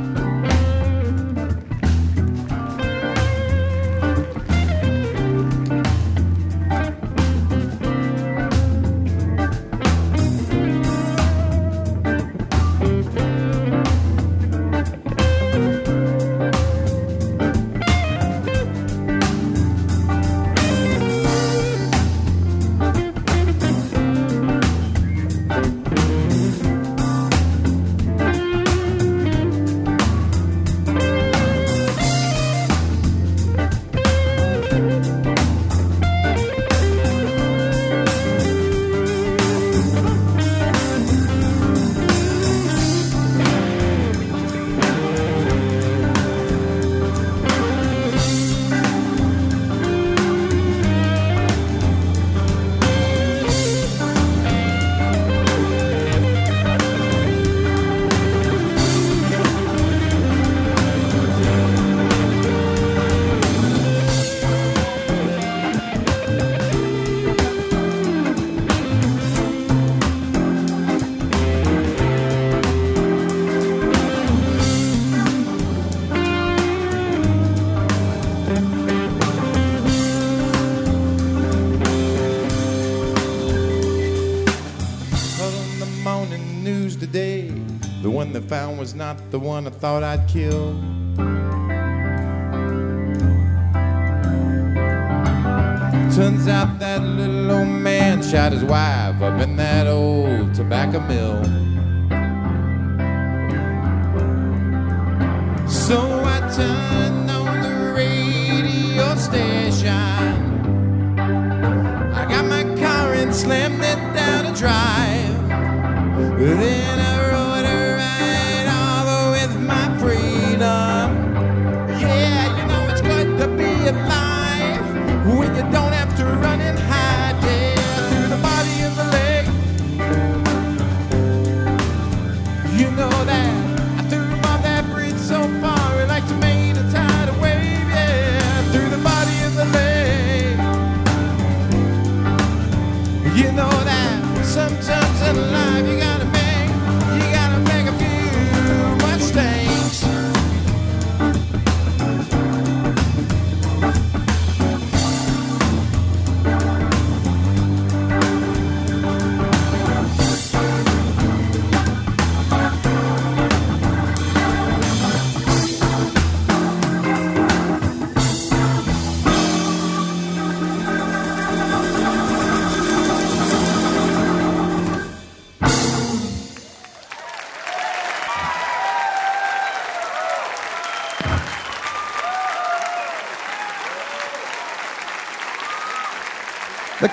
not 89.16 89.30
the 89.30 89.38
one 89.38 89.66
I 89.66 89.70
thought 89.70 90.02
I'd 90.02 90.28
kill. 90.28 90.85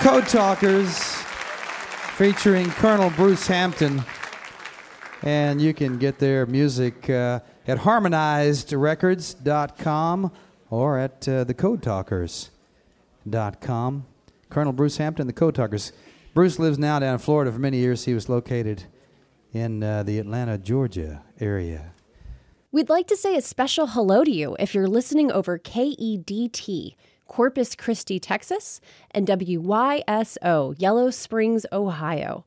Code 0.04 0.28
Talkers 0.28 0.98
featuring 2.18 2.68
Colonel 2.72 3.08
Bruce 3.08 3.46
Hampton. 3.46 4.04
And 5.22 5.62
you 5.62 5.72
can 5.72 5.96
get 5.96 6.18
their 6.18 6.44
music 6.44 7.08
uh, 7.08 7.40
at 7.66 7.78
harmonizedrecords.com 7.78 10.32
or 10.68 10.98
at 10.98 11.26
uh, 11.26 11.46
thecodetalkers.com. 11.46 14.06
Colonel 14.50 14.72
Bruce 14.74 14.98
Hampton, 14.98 15.26
the 15.26 15.32
Code 15.32 15.54
Talkers. 15.54 15.92
Bruce 16.34 16.58
lives 16.58 16.78
now 16.78 16.98
down 16.98 17.14
in 17.14 17.18
Florida. 17.18 17.50
For 17.50 17.58
many 17.58 17.78
years, 17.78 18.04
he 18.04 18.12
was 18.12 18.28
located 18.28 18.84
in 19.54 19.82
uh, 19.82 20.02
the 20.02 20.18
Atlanta, 20.18 20.58
Georgia 20.58 21.22
area. 21.40 21.94
We'd 22.70 22.90
like 22.90 23.06
to 23.06 23.16
say 23.16 23.36
a 23.36 23.40
special 23.40 23.86
hello 23.86 24.22
to 24.22 24.30
you 24.30 24.54
if 24.60 24.74
you're 24.74 24.86
listening 24.86 25.32
over 25.32 25.58
KEDT, 25.58 26.94
Corpus 27.26 27.74
Christi, 27.74 28.18
Texas, 28.18 28.80
and 29.10 29.26
WYSO, 29.26 30.74
Yellow 30.78 31.10
Springs, 31.10 31.66
Ohio. 31.72 32.44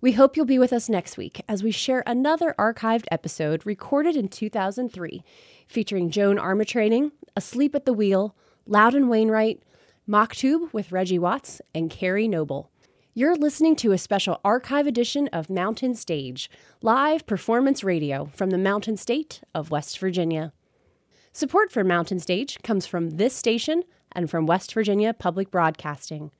We 0.00 0.12
hope 0.12 0.36
you'll 0.36 0.46
be 0.46 0.60
with 0.60 0.72
us 0.72 0.88
next 0.88 1.16
week 1.16 1.42
as 1.48 1.62
we 1.62 1.72
share 1.72 2.04
another 2.06 2.54
archived 2.58 3.06
episode 3.10 3.66
recorded 3.66 4.16
in 4.16 4.28
2003 4.28 5.24
featuring 5.66 6.10
Joan 6.10 6.36
Armatrading, 6.36 7.10
Asleep 7.34 7.74
at 7.74 7.84
the 7.84 7.92
Wheel, 7.92 8.36
Loudon 8.64 9.08
Wainwright, 9.08 9.62
Maktub 10.08 10.72
with 10.72 10.92
Reggie 10.92 11.18
Watts, 11.18 11.60
and 11.74 11.90
Carrie 11.90 12.28
Noble. 12.28 12.70
You're 13.12 13.34
listening 13.34 13.74
to 13.76 13.90
a 13.90 13.98
special 13.98 14.40
archive 14.44 14.86
edition 14.86 15.26
of 15.32 15.50
Mountain 15.50 15.96
Stage, 15.96 16.48
live 16.80 17.26
performance 17.26 17.82
radio 17.82 18.30
from 18.32 18.50
the 18.50 18.58
Mountain 18.58 18.98
State 18.98 19.40
of 19.52 19.72
West 19.72 19.98
Virginia. 19.98 20.52
Support 21.32 21.72
for 21.72 21.82
Mountain 21.82 22.20
Stage 22.20 22.58
comes 22.62 22.86
from 22.86 23.10
this 23.10 23.34
station 23.34 23.82
and 24.18 24.28
from 24.28 24.46
West 24.46 24.74
Virginia 24.74 25.14
Public 25.14 25.48
Broadcasting. 25.48 26.32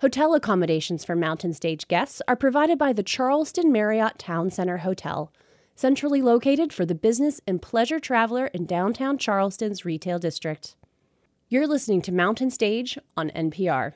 Hotel 0.00 0.34
accommodations 0.34 1.04
for 1.04 1.14
Mountain 1.14 1.52
Stage 1.52 1.86
guests 1.86 2.20
are 2.26 2.34
provided 2.34 2.78
by 2.78 2.92
the 2.92 3.04
Charleston 3.04 3.70
Marriott 3.70 4.18
Town 4.18 4.50
Center 4.50 4.78
Hotel, 4.78 5.32
centrally 5.76 6.20
located 6.20 6.72
for 6.72 6.84
the 6.84 6.96
business 6.96 7.40
and 7.46 7.62
pleasure 7.62 8.00
traveler 8.00 8.48
in 8.48 8.66
downtown 8.66 9.18
Charleston's 9.18 9.84
retail 9.84 10.18
district. 10.18 10.74
You're 11.48 11.68
listening 11.68 12.02
to 12.02 12.12
Mountain 12.12 12.50
Stage 12.50 12.98
on 13.16 13.30
NPR. 13.30 13.92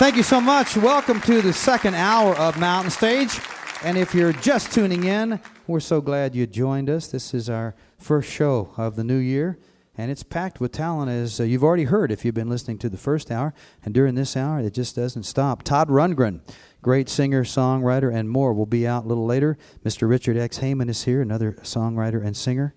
Thank 0.00 0.16
you 0.16 0.22
so 0.22 0.40
much. 0.40 0.78
Welcome 0.78 1.20
to 1.20 1.42
the 1.42 1.52
second 1.52 1.94
hour 1.94 2.34
of 2.36 2.58
Mountain 2.58 2.90
Stage. 2.90 3.38
And 3.84 3.98
if 3.98 4.14
you're 4.14 4.32
just 4.32 4.72
tuning 4.72 5.04
in, 5.04 5.38
we're 5.66 5.78
so 5.80 6.00
glad 6.00 6.34
you 6.34 6.46
joined 6.46 6.88
us. 6.88 7.08
This 7.08 7.34
is 7.34 7.50
our 7.50 7.74
first 7.98 8.30
show 8.30 8.72
of 8.78 8.96
the 8.96 9.04
new 9.04 9.18
year, 9.18 9.58
and 9.98 10.10
it's 10.10 10.22
packed 10.22 10.58
with 10.58 10.72
talent, 10.72 11.10
as 11.10 11.38
uh, 11.38 11.42
you've 11.42 11.62
already 11.62 11.84
heard 11.84 12.10
if 12.10 12.24
you've 12.24 12.34
been 12.34 12.48
listening 12.48 12.78
to 12.78 12.88
the 12.88 12.96
first 12.96 13.30
hour. 13.30 13.52
And 13.84 13.92
during 13.92 14.14
this 14.14 14.38
hour, 14.38 14.60
it 14.60 14.72
just 14.72 14.96
doesn't 14.96 15.24
stop. 15.24 15.64
Todd 15.64 15.90
Rundgren, 15.90 16.40
great 16.80 17.10
singer, 17.10 17.44
songwriter, 17.44 18.10
and 18.10 18.30
more, 18.30 18.54
will 18.54 18.64
be 18.64 18.86
out 18.86 19.04
a 19.04 19.06
little 19.06 19.26
later. 19.26 19.58
Mr. 19.84 20.08
Richard 20.08 20.38
X. 20.38 20.60
Heyman 20.60 20.88
is 20.88 21.04
here, 21.04 21.20
another 21.20 21.58
songwriter 21.60 22.24
and 22.24 22.34
singer. 22.34 22.74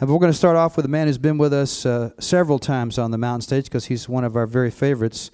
Uh, 0.00 0.06
we're 0.06 0.18
going 0.18 0.32
to 0.32 0.38
start 0.38 0.56
off 0.56 0.78
with 0.78 0.86
a 0.86 0.88
man 0.88 1.08
who's 1.08 1.18
been 1.18 1.36
with 1.36 1.52
us 1.52 1.84
uh, 1.84 2.12
several 2.18 2.58
times 2.58 2.98
on 2.98 3.10
the 3.10 3.18
mountain 3.18 3.42
stage 3.42 3.64
because 3.64 3.84
he's 3.84 4.08
one 4.08 4.24
of 4.24 4.34
our 4.34 4.46
very 4.46 4.70
favorites. 4.70 5.30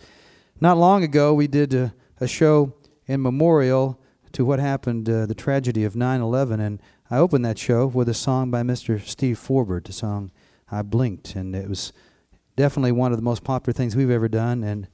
Not 0.62 0.76
long 0.76 1.02
ago, 1.02 1.32
we 1.32 1.46
did 1.46 1.72
a, 1.72 1.94
a 2.20 2.28
show 2.28 2.74
in 3.06 3.22
memorial 3.22 3.98
to 4.32 4.44
what 4.44 4.58
happened, 4.58 5.08
uh, 5.08 5.24
the 5.24 5.34
tragedy 5.34 5.84
of 5.84 5.96
9 5.96 6.20
11, 6.20 6.60
and 6.60 6.82
I 7.10 7.16
opened 7.16 7.46
that 7.46 7.58
show 7.58 7.86
with 7.86 8.10
a 8.10 8.14
song 8.14 8.50
by 8.50 8.62
Mr. 8.62 9.00
Steve 9.00 9.38
Forbert, 9.38 9.84
the 9.84 9.94
song 9.94 10.30
I 10.70 10.82
Blinked, 10.82 11.34
and 11.34 11.56
it 11.56 11.66
was 11.66 11.94
definitely 12.56 12.92
one 12.92 13.10
of 13.10 13.16
the 13.16 13.24
most 13.24 13.42
popular 13.42 13.72
things 13.72 13.96
we've 13.96 14.10
ever 14.10 14.28
done, 14.28 14.62
and 14.62 14.86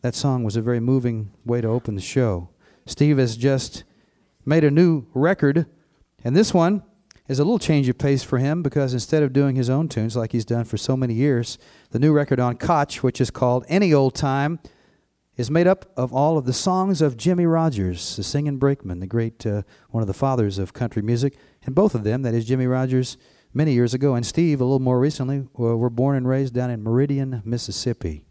that 0.00 0.14
song 0.14 0.42
was 0.42 0.56
a 0.56 0.62
very 0.62 0.80
moving 0.80 1.32
way 1.44 1.60
to 1.60 1.68
open 1.68 1.94
the 1.94 2.00
show. 2.00 2.48
Steve 2.86 3.18
has 3.18 3.36
just 3.36 3.84
made 4.46 4.64
a 4.64 4.70
new 4.70 5.04
record, 5.12 5.66
and 6.24 6.34
this 6.34 6.54
one 6.54 6.82
is 7.32 7.38
a 7.38 7.44
little 7.44 7.58
change 7.58 7.88
of 7.88 7.96
pace 7.96 8.22
for 8.22 8.38
him 8.38 8.62
because 8.62 8.92
instead 8.92 9.22
of 9.22 9.32
doing 9.32 9.56
his 9.56 9.70
own 9.70 9.88
tunes 9.88 10.14
like 10.14 10.32
he's 10.32 10.44
done 10.44 10.64
for 10.64 10.76
so 10.76 10.96
many 10.96 11.14
years, 11.14 11.58
the 11.90 11.98
new 11.98 12.12
record 12.12 12.38
on 12.38 12.56
Koch, 12.56 12.96
which 12.96 13.22
is 13.22 13.30
called 13.30 13.64
Any 13.68 13.92
Old 13.94 14.14
Time, 14.14 14.60
is 15.36 15.50
made 15.50 15.66
up 15.66 15.90
of 15.96 16.12
all 16.12 16.36
of 16.36 16.44
the 16.44 16.52
songs 16.52 17.00
of 17.00 17.16
Jimmie 17.16 17.46
Rodgers, 17.46 18.16
the 18.16 18.22
singing 18.22 18.58
brakeman, 18.58 19.00
the 19.00 19.06
great 19.06 19.46
uh, 19.46 19.62
one 19.88 20.02
of 20.02 20.06
the 20.06 20.12
fathers 20.12 20.58
of 20.58 20.74
country 20.74 21.00
music, 21.00 21.38
and 21.64 21.74
both 21.74 21.94
of 21.94 22.04
them, 22.04 22.20
that 22.20 22.34
is 22.34 22.44
Jimmie 22.44 22.66
Rodgers 22.66 23.16
many 23.54 23.72
years 23.72 23.94
ago, 23.94 24.14
and 24.14 24.26
Steve, 24.26 24.60
a 24.60 24.64
little 24.64 24.78
more 24.78 25.00
recently, 25.00 25.48
were 25.54 25.88
born 25.88 26.16
and 26.16 26.28
raised 26.28 26.52
down 26.52 26.70
in 26.70 26.82
Meridian, 26.82 27.40
Mississippi. 27.46 28.26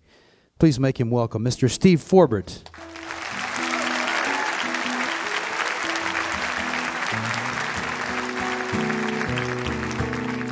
Please 0.59 0.79
make 0.79 0.99
him 0.99 1.09
welcome, 1.09 1.43
Mr. 1.43 1.67
Steve 1.67 2.01
Forbert. 2.01 2.69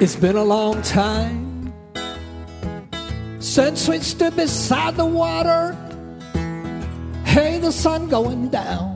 It's 0.01 0.15
been 0.15 0.37
a 0.37 0.43
long 0.45 0.81
time 0.81 1.73
since 3.41 3.89
we 3.89 3.99
stood 3.99 4.33
beside 4.33 4.95
the 4.95 5.05
water. 5.05 5.75
Hey, 7.25 7.59
the 7.59 7.73
sun 7.73 8.07
going 8.07 8.47
down 8.47 8.95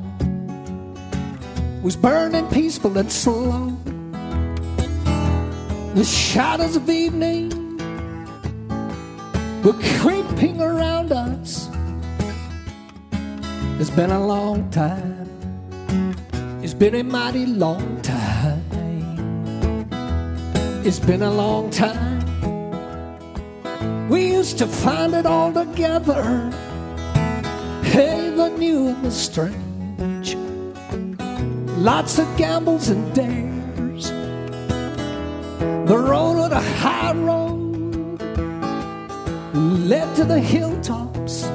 was 1.83 1.97
burning 1.97 2.47
peaceful 2.47 2.97
and 2.97 3.11
slow. 3.11 3.77
The 5.93 6.05
shadows 6.05 6.77
of 6.77 6.89
evening 6.89 7.49
were 9.61 9.77
creeping 9.99 10.61
around 10.61 11.11
us. 11.11 11.67
It's 13.77 13.89
been 13.89 14.11
a 14.11 14.25
long 14.25 14.69
time. 14.69 15.27
It's 16.63 16.73
been 16.73 16.95
a 16.95 17.03
mighty 17.03 17.45
long 17.45 18.01
time. 18.01 18.32
It's 20.85 20.99
been 20.99 21.21
a 21.21 21.31
long 21.31 21.69
time. 21.69 22.19
We 24.09 24.33
used 24.33 24.57
to 24.57 24.67
find 24.67 25.13
it 25.13 25.25
all 25.25 25.53
together. 25.53 26.51
Hey, 27.83 28.29
the 28.35 28.49
new 28.49 28.89
and 28.89 29.01
the 29.01 29.09
strange. 29.09 30.35
Lots 31.77 32.19
of 32.19 32.27
gambles 32.35 32.89
and 32.89 33.15
dares. 33.15 34.11
The 35.87 35.97
road 35.97 36.43
of 36.43 36.49
the 36.49 36.59
high 36.59 37.13
road 37.13 38.21
led 39.53 40.13
to 40.17 40.25
the 40.25 40.39
hilltops. 40.41 41.45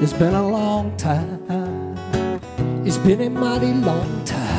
It's 0.00 0.12
been 0.12 0.34
a 0.34 0.48
long 0.48 0.96
time. 0.96 1.42
It's 2.86 2.98
been 2.98 3.20
a 3.22 3.28
mighty 3.28 3.72
long 3.72 4.24
time. 4.24 4.57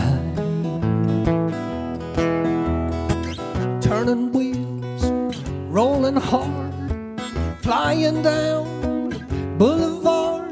Rolling 6.10 6.22
hard, 6.22 7.62
flying 7.62 8.22
down 8.22 9.10
Boulevard. 9.58 10.50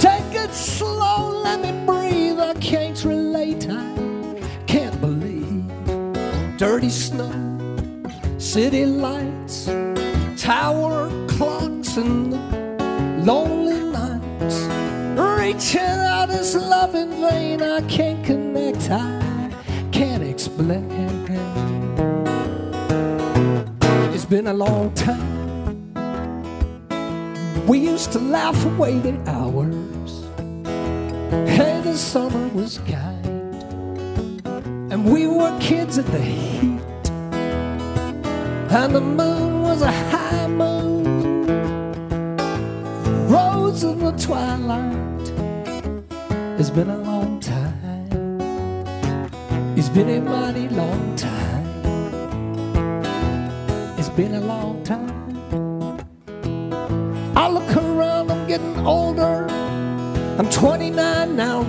Take 0.00 0.34
it 0.34 0.52
slow, 0.54 1.42
let 1.42 1.60
me 1.60 1.72
breathe. 1.86 2.40
I 2.40 2.54
can't 2.54 3.02
relate, 3.04 3.68
I 3.70 4.40
can't 4.66 4.98
believe. 5.00 5.66
Dirty 6.56 6.90
snow, 6.90 7.32
city 8.38 8.86
lights, 8.86 9.29
long 24.70 24.92
time. 24.94 25.96
We 27.66 27.78
used 27.78 28.12
to 28.12 28.20
laugh 28.20 28.64
away 28.64 28.98
the 28.98 29.14
hours. 29.26 30.12
Hey, 31.56 31.80
the 31.82 31.96
summer 31.96 32.46
was 32.54 32.78
kind. 32.78 33.26
And 34.92 35.04
we 35.12 35.26
were 35.26 35.56
kids 35.60 35.98
at 35.98 36.06
the 36.06 36.20
heat. 36.20 36.80
And 38.78 38.94
the 38.94 39.00
moon 39.00 39.62
was 39.62 39.82
a 39.82 39.92
high 40.12 40.46
moon. 40.46 41.04
Rose 43.28 43.82
in 43.82 43.98
the 43.98 44.12
twilight. 44.12 45.26
It's 46.60 46.70
been 46.70 46.90
a 46.90 46.98
long 46.98 47.40
time. 47.40 48.40
It's 49.76 49.88
been 49.88 50.10
a 50.10 50.20
mighty 50.20 50.68
long 50.68 51.16
time. 51.16 51.59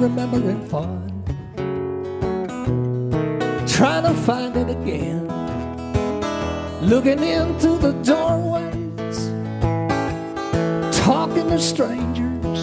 Remembering 0.02 0.68
fun. 0.68 1.08
Trying 3.68 4.04
to 4.04 4.14
find 4.22 4.58
it 4.58 4.70
again. 4.70 5.28
Looking 6.82 7.24
into 7.24 7.78
the 7.78 7.92
doorways, 8.04 9.18
talking 11.06 11.48
to 11.50 11.60
strangers. 11.60 12.60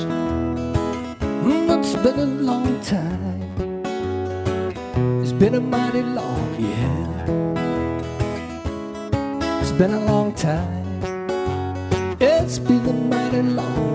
Mm, 1.44 1.78
It's 1.78 1.94
been 2.02 2.18
a 2.18 2.26
long 2.50 2.80
time. 2.82 3.52
It's 5.22 5.32
been 5.32 5.54
a 5.54 5.60
mighty 5.60 6.02
long, 6.02 6.56
yeah. 6.58 7.46
It's 9.60 9.72
been 9.72 9.94
a 9.94 10.04
long 10.06 10.34
time. 10.34 10.84
It's 12.20 12.58
been 12.58 12.84
a 12.88 12.92
mighty 12.92 13.42
long. 13.42 13.87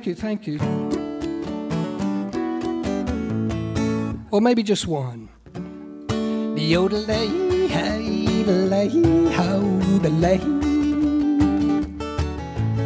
Thank 0.00 0.06
you, 0.06 0.14
thank 0.14 0.46
you. 0.46 0.58
Or 4.30 4.40
maybe 4.40 4.62
just 4.62 4.86
one. 4.86 5.28
Yodelay, 6.56 7.68
hey, 7.68 8.44
delay, 8.44 8.88
how 9.32 9.60
delay. 9.98 10.38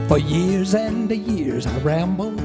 For 0.08 0.18
years 0.18 0.74
and 0.74 1.08
years 1.12 1.66
I 1.68 1.78
rambled. 1.78 2.40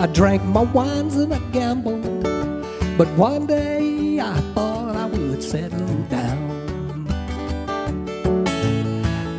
I 0.00 0.06
drank 0.06 0.42
my 0.44 0.62
wines 0.62 1.16
and 1.16 1.34
I 1.34 1.38
gambled. 1.52 2.22
But 2.96 3.08
one 3.18 3.46
day 3.46 4.20
I 4.20 4.40
thought 4.54 4.96
I 4.96 5.04
would 5.04 5.42
settle 5.42 6.02
down. 6.08 6.46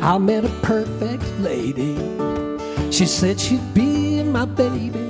I 0.00 0.16
met 0.18 0.44
a 0.44 0.60
perfect 0.62 1.24
lady. 1.40 1.96
She 2.90 3.06
said 3.06 3.38
she'd 3.38 3.74
be 3.74 3.87
my 4.38 4.44
baby. 4.44 5.08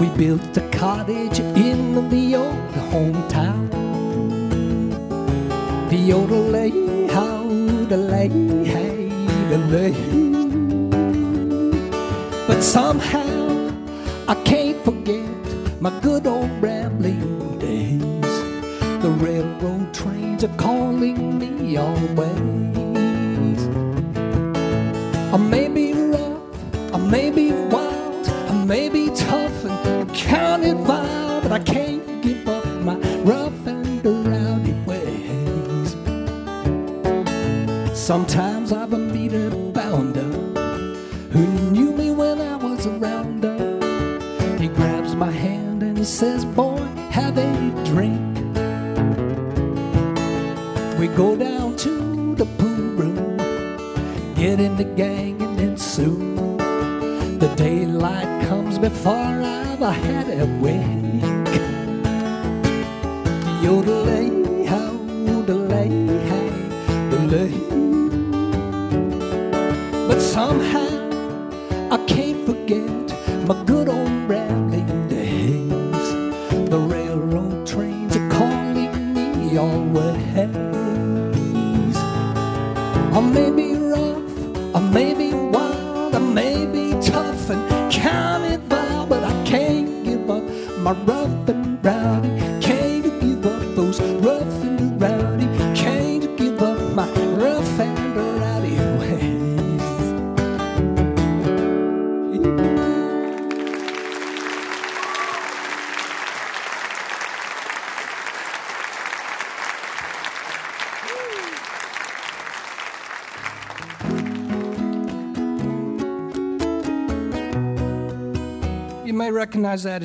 We 0.00 0.08
built 0.18 0.56
a 0.56 0.68
cottage 0.72 1.38
in 1.38 2.08
the 2.10 2.34
old 2.34 2.74
hometown. 2.90 3.70
The 5.90 6.12
old 6.12 6.32
lay, 6.54 6.72
how 7.06 7.44
the 7.92 7.96
lay, 7.96 8.28
hey, 8.74 9.08
the 9.50 9.58
lay. 9.74 9.94
But 12.48 12.62
somehow 12.62 13.70
I 14.26 14.34
can't 14.50 14.78
forget 14.84 15.44
my 15.80 15.92
good 16.00 16.26
old 16.26 16.35
get 54.36 54.60
in 54.60 54.76
the 54.76 54.84
gang, 54.84 55.40
and 55.40 55.58
then 55.58 55.76
soon 55.78 56.58
the 57.38 57.48
daylight 57.56 58.46
comes 58.48 58.78
before 58.78 59.14
I've 59.14 59.78
had 59.78 60.28
a 60.28 60.46
wink. 60.60 61.22
Yodelay, 63.64 64.66
how 64.66 64.92
yodelay, 65.28 65.90
hey, 66.30 66.50
yodelay. 67.10 67.54
But 70.08 70.20
somehow 70.20 70.85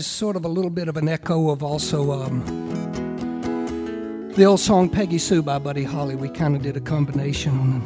as 0.01 0.07
sort 0.07 0.35
of 0.35 0.43
a 0.45 0.47
little 0.47 0.71
bit 0.71 0.87
of 0.87 0.97
an 0.97 1.07
echo 1.07 1.51
of 1.51 1.61
also 1.61 2.11
um, 2.11 2.43
the 4.35 4.45
old 4.45 4.59
song 4.59 4.89
Peggy 4.89 5.19
Sue 5.19 5.43
by 5.43 5.59
Buddy 5.59 5.83
Holly. 5.83 6.15
We 6.15 6.27
kind 6.27 6.55
of 6.55 6.63
did 6.63 6.75
a 6.75 6.79
combination 6.79 7.51
on 7.51 7.83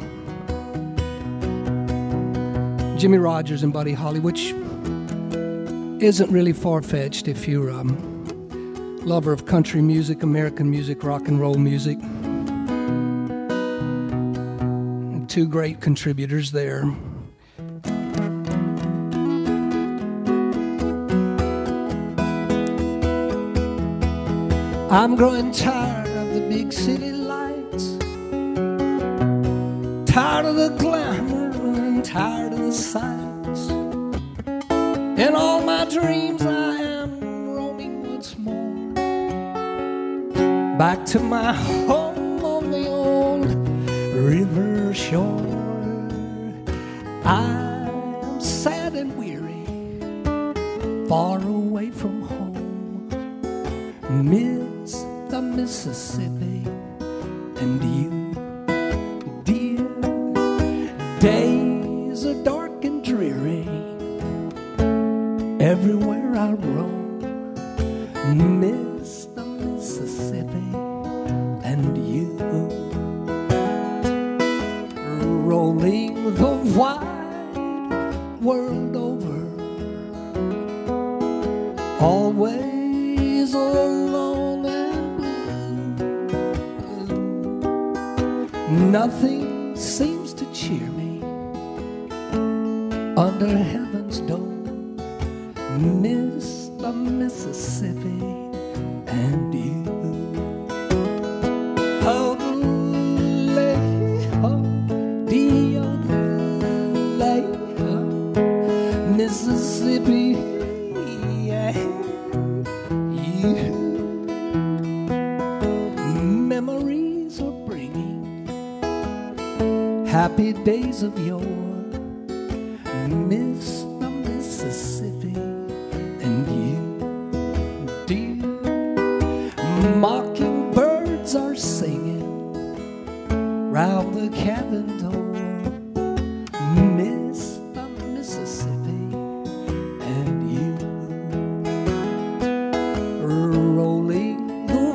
Jimmie 2.98 3.18
Rodgers 3.18 3.62
and 3.62 3.70
Buddy 3.70 3.92
Holly, 3.92 4.18
which 4.18 4.54
isn't 6.02 6.30
really 6.30 6.54
far 6.54 6.80
fetched 6.80 7.28
if 7.28 7.46
you're 7.46 7.68
a 7.68 7.80
um, 7.80 8.98
lover 9.04 9.34
of 9.34 9.44
country 9.44 9.82
music, 9.82 10.22
American 10.22 10.70
music, 10.70 11.04
rock 11.04 11.28
and 11.28 11.38
roll 11.38 11.56
music. 11.56 11.98
Two 15.28 15.46
great 15.46 15.82
contributors 15.82 16.52
there. 16.52 16.90
I'm 24.88 25.16
growing 25.16 25.50
tired 25.50 26.06
of 26.16 26.32
the 26.32 26.40
big 26.48 26.72
city 26.72 27.10
lights, 27.10 27.96
tired 30.12 30.46
of 30.46 30.54
the 30.54 30.68
glamour, 30.78 31.50
and 31.50 32.04
tired 32.04 32.52
of 32.52 32.60
the 32.60 32.72
sights. 32.72 33.68
In 35.20 35.34
all 35.34 35.60
my 35.62 35.86
dreams, 35.86 36.40
I 36.46 36.76
am 36.76 37.20
roaming 37.20 38.08
once 38.08 38.38
more. 38.38 38.92
Back 40.78 41.04
to 41.06 41.18
my 41.18 41.52
home 41.52 41.85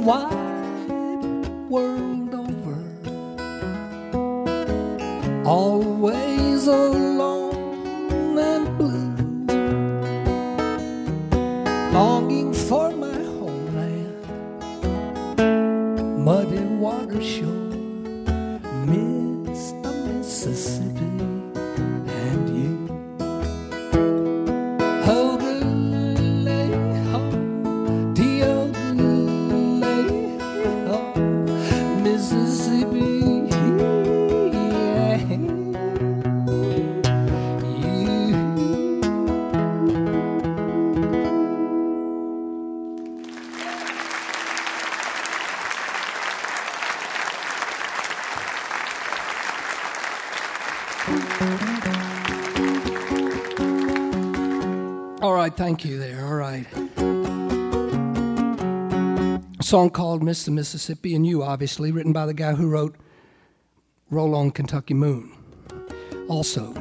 wide 0.01 1.47
world 1.69 2.33
over. 2.33 2.77
Always 5.45 6.65
alone 6.67 7.30
thank 55.71 55.85
you 55.85 55.97
there. 55.97 56.25
All 56.25 56.33
right. 56.33 56.67
A 59.57 59.63
song 59.63 59.89
called 59.89 60.21
Miss 60.21 60.43
the 60.43 60.51
Mississippi 60.51 61.15
and 61.15 61.25
You, 61.25 61.43
obviously, 61.43 61.93
written 61.93 62.11
by 62.11 62.25
the 62.25 62.33
guy 62.33 62.51
who 62.55 62.67
wrote 62.67 62.97
Roll 64.09 64.35
on 64.35 64.51
Kentucky 64.51 64.93
Moon. 64.93 65.31
Also. 66.27 66.73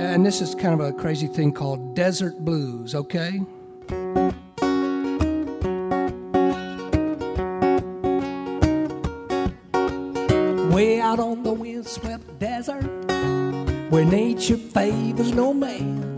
And 0.00 0.24
this 0.24 0.40
is 0.40 0.54
kind 0.54 0.72
of 0.72 0.80
a 0.80 0.94
crazy 0.94 1.26
thing 1.26 1.52
called 1.52 1.94
Desert 1.94 2.38
Blues, 2.42 2.94
okay? 2.94 3.42
Way 10.74 11.00
out 11.02 11.20
on 11.20 11.42
the 11.42 11.52
windswept 11.52 12.38
desert, 12.38 12.99
where 13.90 14.04
nature 14.04 14.56
favors 14.56 15.34
no 15.34 15.52
man, 15.52 16.16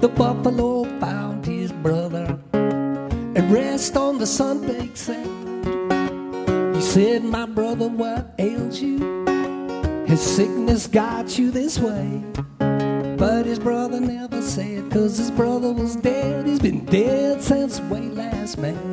the 0.00 0.08
buffalo 0.08 0.84
found 1.00 1.44
his 1.44 1.72
brother 1.72 2.38
and 2.52 3.52
rest 3.52 3.96
on 3.96 4.18
the 4.18 4.26
sun-baked 4.26 4.96
sand. 4.96 6.76
He 6.76 6.80
said, 6.80 7.24
"My 7.24 7.46
brother, 7.46 7.88
what 7.88 8.34
ails 8.38 8.80
you? 8.80 9.24
Has 10.06 10.20
sickness 10.20 10.86
got 10.86 11.36
you 11.36 11.50
this 11.50 11.80
way?" 11.80 12.22
But 13.16 13.46
his 13.46 13.58
brother 13.58 14.00
never 14.00 14.40
said, 14.42 14.90
cause 14.90 15.16
his 15.16 15.30
brother 15.30 15.72
was 15.72 15.96
dead. 15.96 16.46
He's 16.46 16.58
been 16.58 16.84
dead 16.84 17.42
since 17.42 17.80
way 17.82 18.08
last 18.08 18.58
May. 18.58 18.91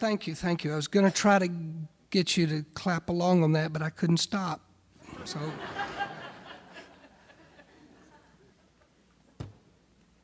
Thank 0.00 0.26
you, 0.26 0.34
thank 0.34 0.64
you. 0.64 0.72
I 0.72 0.76
was 0.76 0.88
going 0.88 1.04
to 1.04 1.12
try 1.12 1.38
to 1.38 1.48
get 2.08 2.36
you 2.36 2.46
to 2.46 2.64
clap 2.74 3.10
along 3.10 3.44
on 3.44 3.52
that, 3.52 3.72
but 3.72 3.82
I 3.82 3.90
couldn't 3.90 4.16
stop. 4.16 4.62
So 5.24 5.38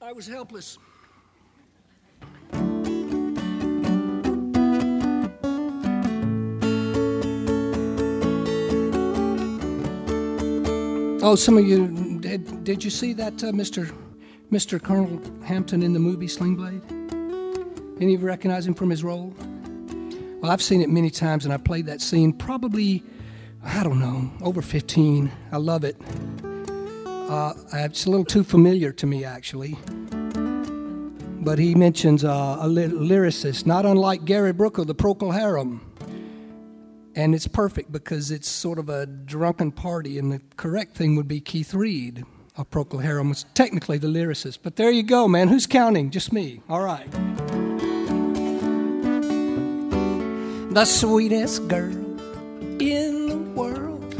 I 0.01 0.13
was 0.13 0.27
helpless. 0.27 0.79
Oh, 11.23 11.35
some 11.35 11.59
of 11.59 11.67
you 11.67 12.21
did, 12.21 12.65
did 12.65 12.85
you 12.85 12.91
see 12.91 13.13
that 13.15 13.43
uh, 13.43 13.49
Mr. 13.49 13.93
Mr. 14.53 14.81
Colonel 14.81 15.21
Hampton 15.45 15.83
in 15.83 15.93
the 15.93 15.99
movie 15.99 16.29
Sling 16.29 16.55
Blade? 16.55 16.81
Any 18.01 18.15
of 18.15 18.21
you 18.21 18.27
recognize 18.27 18.67
him 18.67 18.75
from 18.75 18.91
his 18.91 19.03
role? 19.03 19.35
Well, 20.41 20.53
I've 20.53 20.63
seen 20.63 20.83
it 20.83 20.91
many 20.91 21.11
times, 21.11 21.45
and 21.45 21.55
I 21.55 21.57
played 21.57 21.87
that 21.87 22.01
scene 22.01 22.33
probably, 22.33 23.03
I 23.65 23.83
don't 23.83 23.99
know, 23.99 24.31
over 24.43 24.61
15. 24.61 25.31
I 25.51 25.57
love 25.57 25.83
it. 25.83 25.97
Uh, 27.05 27.55
it's 27.73 28.05
a 28.05 28.11
little 28.11 28.25
too 28.25 28.45
familiar 28.45 28.93
to 28.93 29.07
me, 29.07 29.25
actually. 29.25 29.79
But 31.41 31.59
he 31.59 31.75
mentions 31.75 32.23
uh, 32.23 32.59
a 32.61 32.69
ly- 32.69 32.89
lyricist, 32.89 33.67
not 33.67 33.87
unlike 33.87 34.25
Gary 34.25 34.53
Brooker, 34.53 34.85
the 34.85 34.95
Procol 34.95 35.33
Harum. 35.33 35.81
And 37.15 37.35
it's 37.35 37.49
perfect 37.49 37.91
because 37.91 38.31
it's 38.31 38.49
sort 38.49 38.79
of 38.79 38.91
a 38.91 39.07
drunken 39.07 39.73
party, 39.73 40.19
and 40.19 40.31
the 40.31 40.43
correct 40.57 40.97
thing 40.97 41.17
would 41.17 41.29
be 41.29 41.41
Keith 41.41 41.73
Reid 41.73 42.25
of 42.57 42.69
Procol 42.71 43.03
Harum 43.03 43.31
was 43.31 43.47
technically 43.55 43.97
the 43.97 44.09
lyricist. 44.09 44.59
But 44.63 44.77
there 44.77 44.91
you 44.91 45.03
go, 45.03 45.29
man. 45.29 45.49
Who's 45.49 45.67
counting? 45.67 46.11
Just 46.11 46.33
me. 46.33 46.61
All 46.69 46.83
right. 46.83 47.09
The 50.77 50.85
sweetest 50.85 51.69
girl 51.69 51.97
in 52.79 53.29
the 53.31 53.39
world 53.57 54.15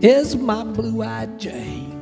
is 0.00 0.36
my 0.36 0.62
blue-eyed 0.62 1.40
Jane. 1.40 2.00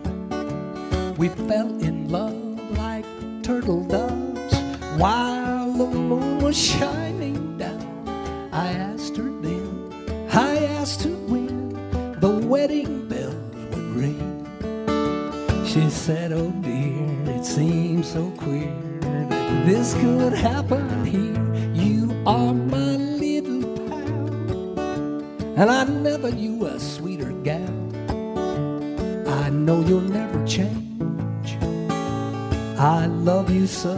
We 1.16 1.31
fell 1.31 1.73
in 1.81 2.10
love 2.10 2.36
like 2.77 3.06
turtle 3.43 3.85
doves 3.85 4.55
while 5.01 5.73
the 5.73 5.86
moon 5.86 6.40
was 6.40 6.55
shining 6.55 7.56
down. 7.56 8.51
I 8.52 8.73
asked 8.73 9.16
her 9.16 9.31
then, 9.40 10.28
I 10.35 10.66
asked 10.66 11.05
her 11.05 11.16
when 11.32 11.73
the 12.20 12.47
wedding 12.47 13.09
bells 13.09 13.35
would 13.70 13.97
ring. 13.97 15.65
She 15.65 15.89
said, 15.89 16.32
Oh 16.32 16.51
dear, 16.60 17.35
it 17.35 17.47
seems 17.47 18.12
so 18.12 18.31
queer 18.32 18.70
that 19.01 19.65
this 19.65 19.94
could 19.94 20.35
happen 20.35 21.06
here. 21.06 21.43
You 21.73 22.12
are 22.27 22.52
my 22.52 22.88
and 25.59 25.68
I 25.70 25.85
never 25.85 26.30
knew 26.30 26.66
a 26.66 26.78
sweeter 26.78 27.32
gal. 27.43 27.74
I 29.26 29.51
know 29.51 29.80
you'll 29.80 30.01
never 30.01 30.47
change. 30.47 31.56
I 32.78 33.06
love 33.06 33.51
you 33.51 33.66
so. 33.66 33.94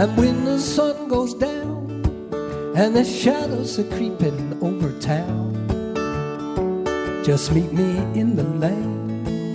And 0.00 0.16
when 0.16 0.44
the 0.44 0.60
sun 0.60 1.08
goes 1.08 1.34
down 1.34 1.90
and 2.76 2.94
the 2.94 3.04
shadows 3.04 3.80
are 3.80 3.90
creeping 3.96 4.56
over 4.62 4.92
town, 5.00 5.58
Just 7.28 7.52
meet 7.52 7.72
me 7.74 7.98
in 8.18 8.36
the 8.36 8.42
lane, 8.42 9.52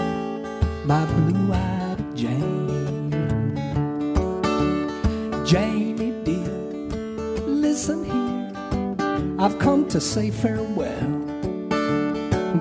my 0.85 1.03
blue 1.05 1.52
I've 9.43 9.59
come 9.59 9.89
to 9.89 9.99
say 9.99 10.31
farewell. 10.31 11.09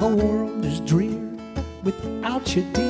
The 0.00 0.08
world 0.20 0.64
is 0.64 0.80
drear 0.80 1.16
without 1.84 2.56
you, 2.56 2.64
dear. 2.72 2.81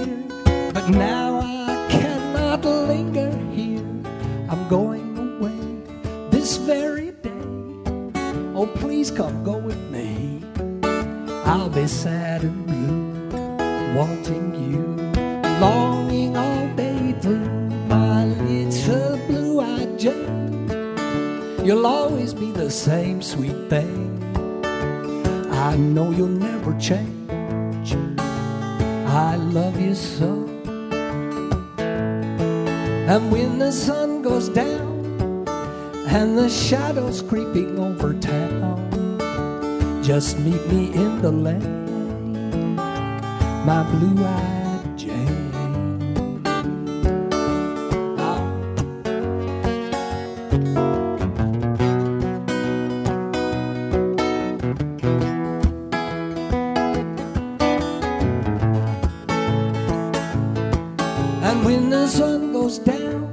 And 61.53 61.67
when 61.67 61.91
the 61.91 62.07
sun 62.07 62.55
goes 62.55 62.79
down 62.79 63.29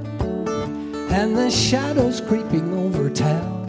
and 1.10 1.34
the 1.34 1.50
shadows 1.50 2.20
creeping 2.20 2.70
over 2.74 3.08
town, 3.08 3.64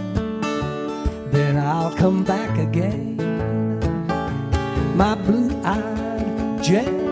then 1.31 1.55
I'll 1.55 1.95
come 1.95 2.25
back 2.25 2.57
again. 2.57 3.15
My 4.97 5.15
blue 5.15 5.49
eyed 5.63 6.61
Jane, 6.61 7.10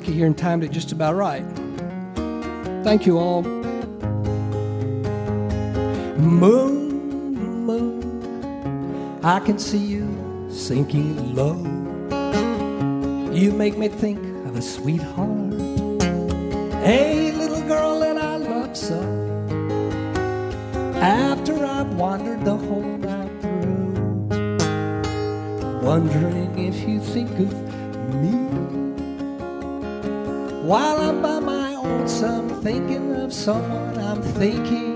lucky 0.00 0.14
here 0.14 0.24
and 0.26 0.38
timed 0.38 0.64
it 0.64 0.70
just 0.70 0.92
about 0.92 1.14
right. 1.14 1.44
Thank 2.82 3.04
you 3.04 3.18
all. 3.18 3.42
Moon, 6.16 7.34
moon, 7.66 9.20
I 9.22 9.40
can 9.40 9.58
see 9.58 9.76
you 9.76 10.48
sinking 10.50 11.34
low. 11.34 11.56
You 13.30 13.52
make 13.52 13.76
me 13.76 13.88
think 13.88 14.18
of 14.46 14.56
a 14.56 14.62
sweetheart, 14.62 15.52
a 16.82 17.32
little 17.32 17.60
girl 17.68 18.00
that 18.00 18.16
I 18.16 18.36
love 18.36 18.74
so. 18.74 19.02
After 20.96 21.62
I've 21.62 21.92
wandered 21.96 22.42
the 22.46 22.56
whole 22.56 22.96
night 22.96 23.30
through, 23.42 23.82
wondering 25.82 26.58
if 26.58 26.88
you 26.88 27.00
think 27.00 27.38
of 27.38 27.69
While 30.70 31.00
I'm 31.00 31.20
by 31.20 31.40
my 31.40 31.74
own, 31.74 32.06
some 32.06 32.48
thinking 32.62 33.16
of 33.16 33.32
someone, 33.32 33.98
I'm 33.98 34.22
thinking 34.22 34.89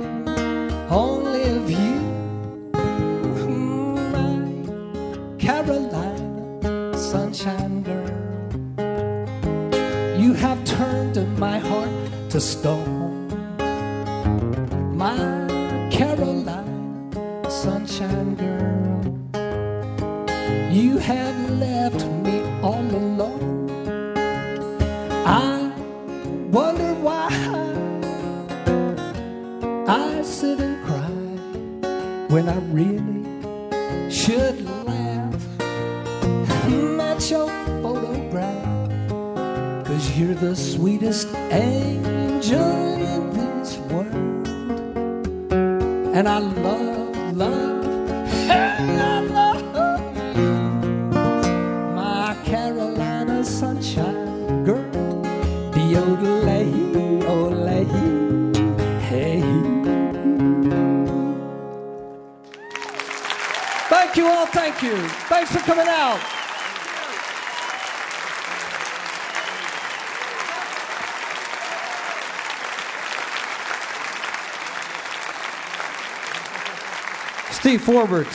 Steve 77.75 77.87
Forbert. 77.87 78.29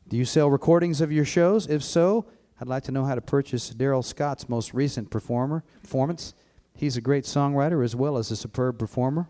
Do 0.10 0.18
you 0.18 0.26
sell 0.26 0.50
recordings 0.50 1.00
of 1.00 1.14
your 1.14 1.24
shows? 1.24 1.66
If 1.68 1.82
so, 1.82 2.26
I'd 2.60 2.68
like 2.68 2.84
to 2.84 2.92
know 2.92 3.06
how 3.06 3.16
to 3.16 3.22
purchase 3.22 3.70
Darrell 3.70 4.04
Scott's 4.04 4.50
most 4.50 4.74
recent 4.74 5.12
performer 5.12 5.64
performance. 5.82 6.34
He's 6.76 6.98
a 6.98 7.02
great 7.02 7.24
songwriter 7.24 7.84
as 7.84 7.96
well 7.96 8.18
as 8.18 8.32
a 8.32 8.36
superb 8.36 8.80
performer. 8.80 9.30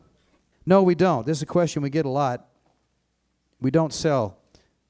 No, 0.66 0.82
we 0.82 0.96
don't. 0.96 1.28
This 1.28 1.40
is 1.40 1.44
a 1.44 1.48
question 1.48 1.84
we 1.84 1.92
get 1.92 2.06
a 2.06 2.10
lot. 2.10 2.48
We 3.62 3.70
don't 3.70 3.94
sell 3.94 4.38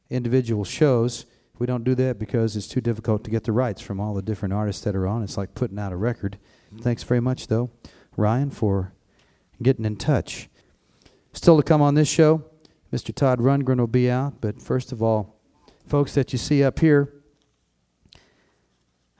individual 0.10 0.64
shows. 0.64 1.26
We 1.60 1.66
don't 1.66 1.84
do 1.84 1.94
that 1.96 2.18
because 2.18 2.56
it's 2.56 2.68
too 2.68 2.80
difficult 2.80 3.26
to 3.26 3.30
get 3.30 3.44
the 3.44 3.52
rights 3.52 3.82
from 3.82 4.00
all 4.00 4.14
the 4.14 4.22
different 4.22 4.54
artists 4.54 4.82
that 4.86 4.96
are 4.96 5.06
on. 5.06 5.24
It's 5.24 5.38
like 5.38 5.54
putting 5.54 5.78
out 5.78 5.92
a 5.92 5.98
record. 5.98 6.40
Mm-hmm. 6.68 6.84
Thanks 6.84 7.04
very 7.04 7.20
much, 7.20 7.48
though, 7.48 7.70
Ryan, 8.16 8.50
for 8.50 8.94
getting 9.62 9.84
in 9.84 9.98
touch. 9.98 10.50
Still 11.34 11.58
to 11.58 11.64
come 11.64 11.82
on 11.82 11.96
this 11.96 12.08
show, 12.08 12.46
Mr. 12.94 13.14
Todd 13.14 13.40
Rundgren 13.40 13.78
will 13.78 13.88
be 13.88 14.10
out. 14.10 14.40
But 14.40 14.62
first 14.62 14.94
of 14.94 15.04
all, 15.04 15.36
folks 15.86 16.16
that 16.16 16.32
you 16.32 16.40
see 16.40 16.64
up 16.64 16.80
here, 16.80 17.14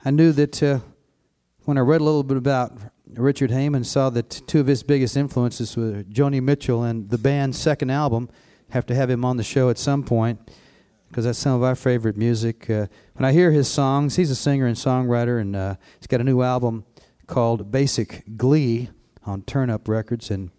I 0.02 0.10
knew 0.10 0.32
that 0.32 0.62
uh, 0.62 0.80
when 1.64 1.76
I 1.76 1.82
read 1.82 2.00
a 2.00 2.04
little 2.04 2.22
bit 2.22 2.38
about 2.38 2.72
Richard 3.06 3.50
Heyman, 3.50 3.84
saw 3.84 4.08
that 4.10 4.30
two 4.46 4.60
of 4.60 4.66
his 4.66 4.82
biggest 4.82 5.14
influences 5.14 5.76
were 5.76 6.04
Joni 6.04 6.42
Mitchell 6.42 6.84
and 6.84 7.10
the 7.10 7.18
band's 7.18 7.58
second 7.58 7.90
album. 7.90 8.30
Have 8.70 8.86
to 8.86 8.94
have 8.94 9.10
him 9.10 9.26
on 9.26 9.36
the 9.36 9.42
show 9.44 9.68
at 9.68 9.76
some 9.76 10.04
point 10.04 10.50
because 11.10 11.24
that's 11.24 11.38
some 11.38 11.56
of 11.56 11.62
our 11.64 11.74
favorite 11.74 12.16
music. 12.16 12.70
Uh, 12.70 12.86
when 13.14 13.24
I 13.24 13.32
hear 13.32 13.50
his 13.50 13.66
songs, 13.66 14.14
he's 14.14 14.30
a 14.30 14.36
singer 14.36 14.66
and 14.66 14.76
songwriter, 14.76 15.40
and 15.40 15.56
uh, 15.56 15.74
he's 15.98 16.06
got 16.06 16.20
a 16.20 16.24
new 16.24 16.42
album 16.42 16.84
called 17.26 17.72
Basic 17.72 18.22
Glee 18.36 18.90
on 19.26 19.42
Turnup 19.42 19.88
Records. 19.88 20.30
And 20.30 20.50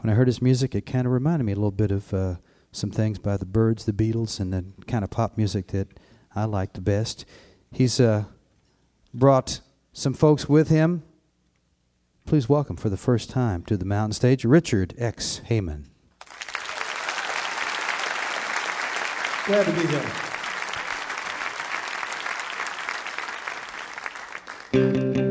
when 0.00 0.10
I 0.10 0.14
heard 0.14 0.26
his 0.26 0.40
music, 0.40 0.74
it 0.74 0.86
kind 0.86 1.06
of 1.06 1.12
reminded 1.12 1.44
me 1.44 1.52
a 1.52 1.56
little 1.56 1.70
bit 1.70 1.90
of 1.90 2.14
uh, 2.14 2.36
some 2.72 2.90
things 2.90 3.18
by 3.18 3.36
the 3.36 3.44
Byrds, 3.44 3.84
the 3.84 3.92
Beatles, 3.92 4.40
and 4.40 4.54
the 4.54 4.64
kind 4.86 5.04
of 5.04 5.10
pop 5.10 5.36
music 5.36 5.68
that 5.68 5.88
I 6.34 6.46
like 6.46 6.72
the 6.72 6.80
best. 6.80 7.26
He's 7.70 8.00
uh, 8.00 8.24
brought 9.12 9.60
some 9.92 10.14
folks 10.14 10.48
with 10.48 10.70
him. 10.70 11.02
Please 12.24 12.48
welcome 12.48 12.76
for 12.76 12.88
the 12.88 12.96
first 12.96 13.28
time 13.28 13.62
to 13.64 13.76
the 13.76 13.84
mountain 13.84 14.14
stage 14.14 14.46
Richard 14.46 14.94
X. 14.96 15.42
Heyman. 15.50 15.88
Glad 19.46 19.66
to 19.66 19.72
be 19.72 19.86
here. 19.86 20.00
Thank 24.72 25.16
you. 25.18 25.23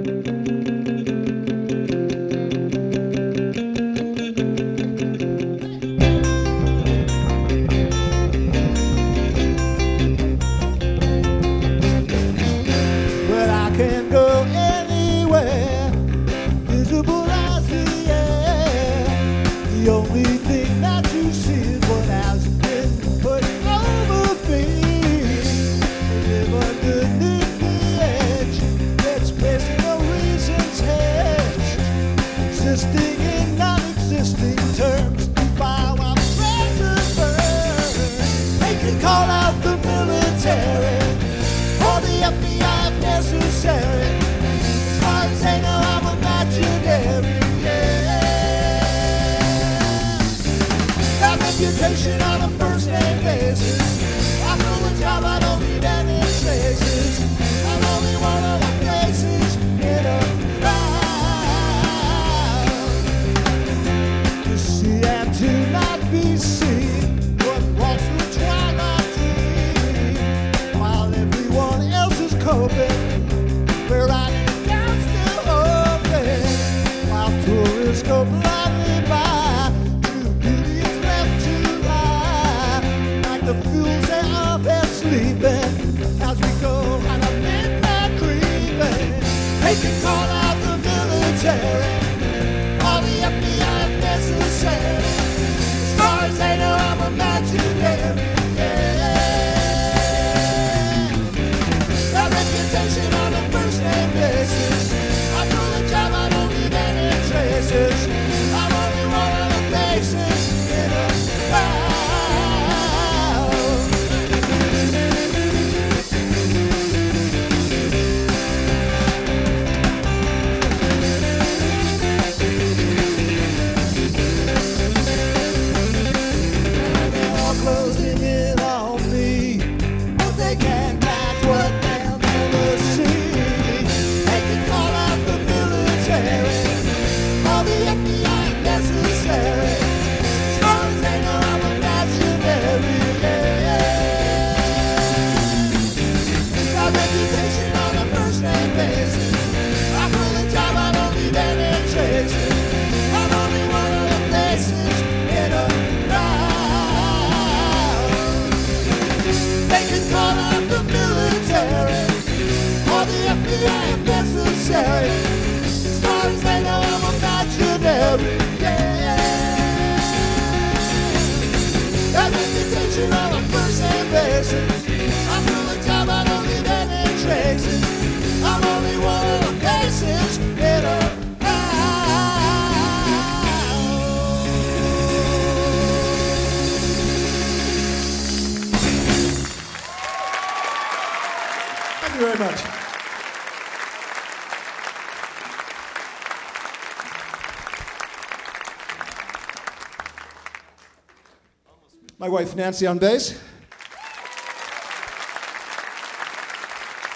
Nancy, 202.55 202.85
on 202.85 202.99
bass. 202.99 203.39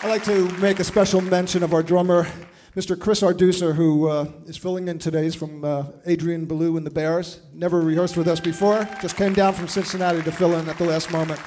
I'd 0.03 0.09
like 0.09 0.23
to 0.23 0.49
make 0.59 0.79
a 0.79 0.83
special 0.83 1.21
mention 1.21 1.63
of 1.63 1.73
our 1.73 1.83
drummer, 1.83 2.27
Mr. 2.75 2.99
Chris 2.99 3.21
Arduser, 3.21 3.75
who 3.75 4.07
uh, 4.07 4.31
is 4.45 4.57
filling 4.57 4.87
in 4.87 4.99
today. 4.99 5.23
He's 5.23 5.35
from 5.35 5.63
uh, 5.63 5.85
Adrian 6.05 6.45
Belew 6.45 6.77
and 6.77 6.85
the 6.85 6.91
Bears. 6.91 7.41
Never 7.53 7.81
rehearsed 7.81 8.17
with 8.17 8.27
us 8.27 8.39
before, 8.39 8.87
just 9.01 9.15
came 9.15 9.33
down 9.33 9.53
from 9.53 9.67
Cincinnati 9.67 10.21
to 10.23 10.31
fill 10.31 10.55
in 10.55 10.67
at 10.69 10.77
the 10.77 10.85
last 10.85 11.11
moment. 11.11 11.39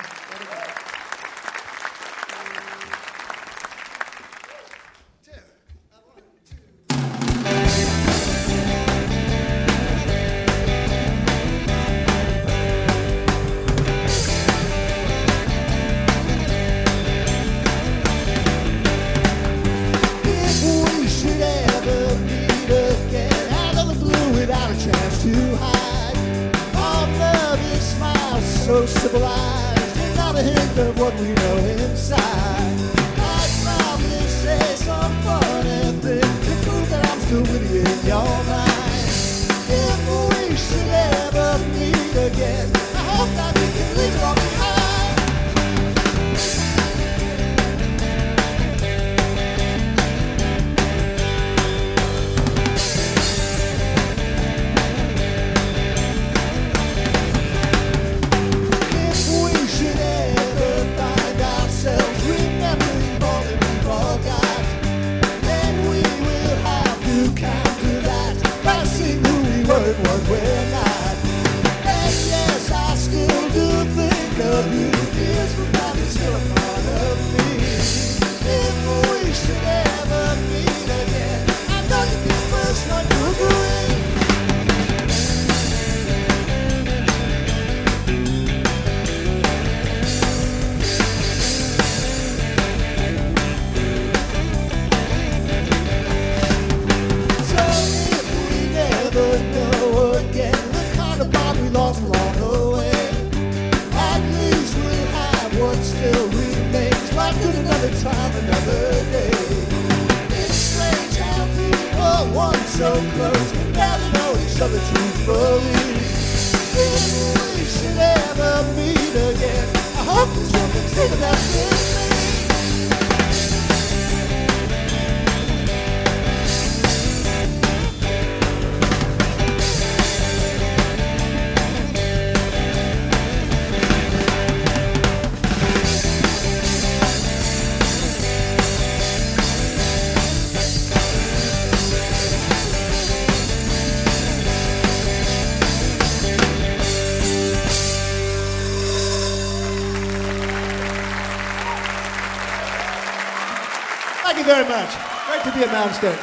Be 155.60 155.66
State. 155.66 156.18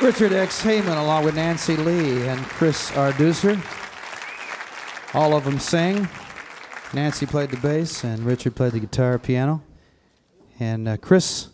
Richard 0.00 0.32
X. 0.32 0.62
Heyman, 0.62 0.96
along 0.96 1.24
with 1.24 1.34
Nancy 1.34 1.76
Leigh 1.76 2.28
and 2.28 2.40
Chris 2.44 2.92
Arduser. 2.92 3.60
All 5.12 5.36
of 5.36 5.42
them 5.42 5.58
sing. 5.58 6.08
Nancy 6.94 7.26
played 7.26 7.50
the 7.50 7.56
bass, 7.56 8.04
and 8.04 8.24
Richard 8.24 8.54
played 8.54 8.70
the 8.70 8.78
guitar, 8.78 9.18
piano. 9.18 9.64
And 10.60 10.86
uh, 10.86 10.96
Chris 10.98 11.48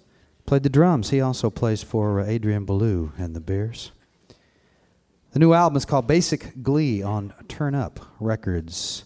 played 0.45 0.63
the 0.63 0.69
drums. 0.69 1.09
He 1.09 1.23
also 1.23 1.49
plays 1.49 1.83
for 1.83 2.21
uh, 2.21 2.27
Adrian 2.27 2.67
Belew 2.67 3.13
and 3.17 3.35
the 3.35 3.41
Bears. 3.41 3.93
The 5.31 5.39
new 5.39 5.55
album 5.55 5.79
is 5.79 5.87
called 5.87 6.07
Basic 6.07 6.63
Glee 6.63 7.03
on 7.03 7.33
Turn 7.49 7.75
Up 7.75 7.99
Records. 8.21 9.05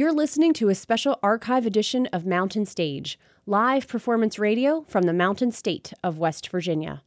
You're 0.00 0.14
listening 0.14 0.54
to 0.54 0.70
a 0.70 0.74
special 0.74 1.18
archive 1.22 1.66
edition 1.66 2.06
of 2.06 2.24
Mountain 2.24 2.64
Stage, 2.64 3.18
live 3.44 3.86
performance 3.86 4.38
radio 4.38 4.80
from 4.88 5.02
the 5.02 5.12
Mountain 5.12 5.52
State 5.52 5.92
of 6.02 6.16
West 6.16 6.48
Virginia. 6.48 7.02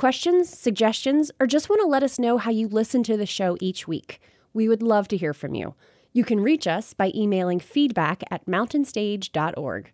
Questions, 0.00 0.48
suggestions, 0.48 1.30
or 1.38 1.46
just 1.46 1.68
want 1.68 1.78
to 1.82 1.86
let 1.86 2.02
us 2.02 2.18
know 2.18 2.38
how 2.38 2.50
you 2.50 2.66
listen 2.66 3.02
to 3.02 3.18
the 3.18 3.26
show 3.26 3.54
each 3.60 3.86
week, 3.86 4.18
we 4.54 4.66
would 4.66 4.82
love 4.82 5.06
to 5.06 5.16
hear 5.18 5.34
from 5.34 5.54
you. 5.54 5.74
You 6.14 6.24
can 6.24 6.40
reach 6.40 6.66
us 6.66 6.94
by 6.94 7.12
emailing 7.14 7.60
feedback 7.60 8.22
at 8.30 8.46
mountainstage.org. 8.46 9.92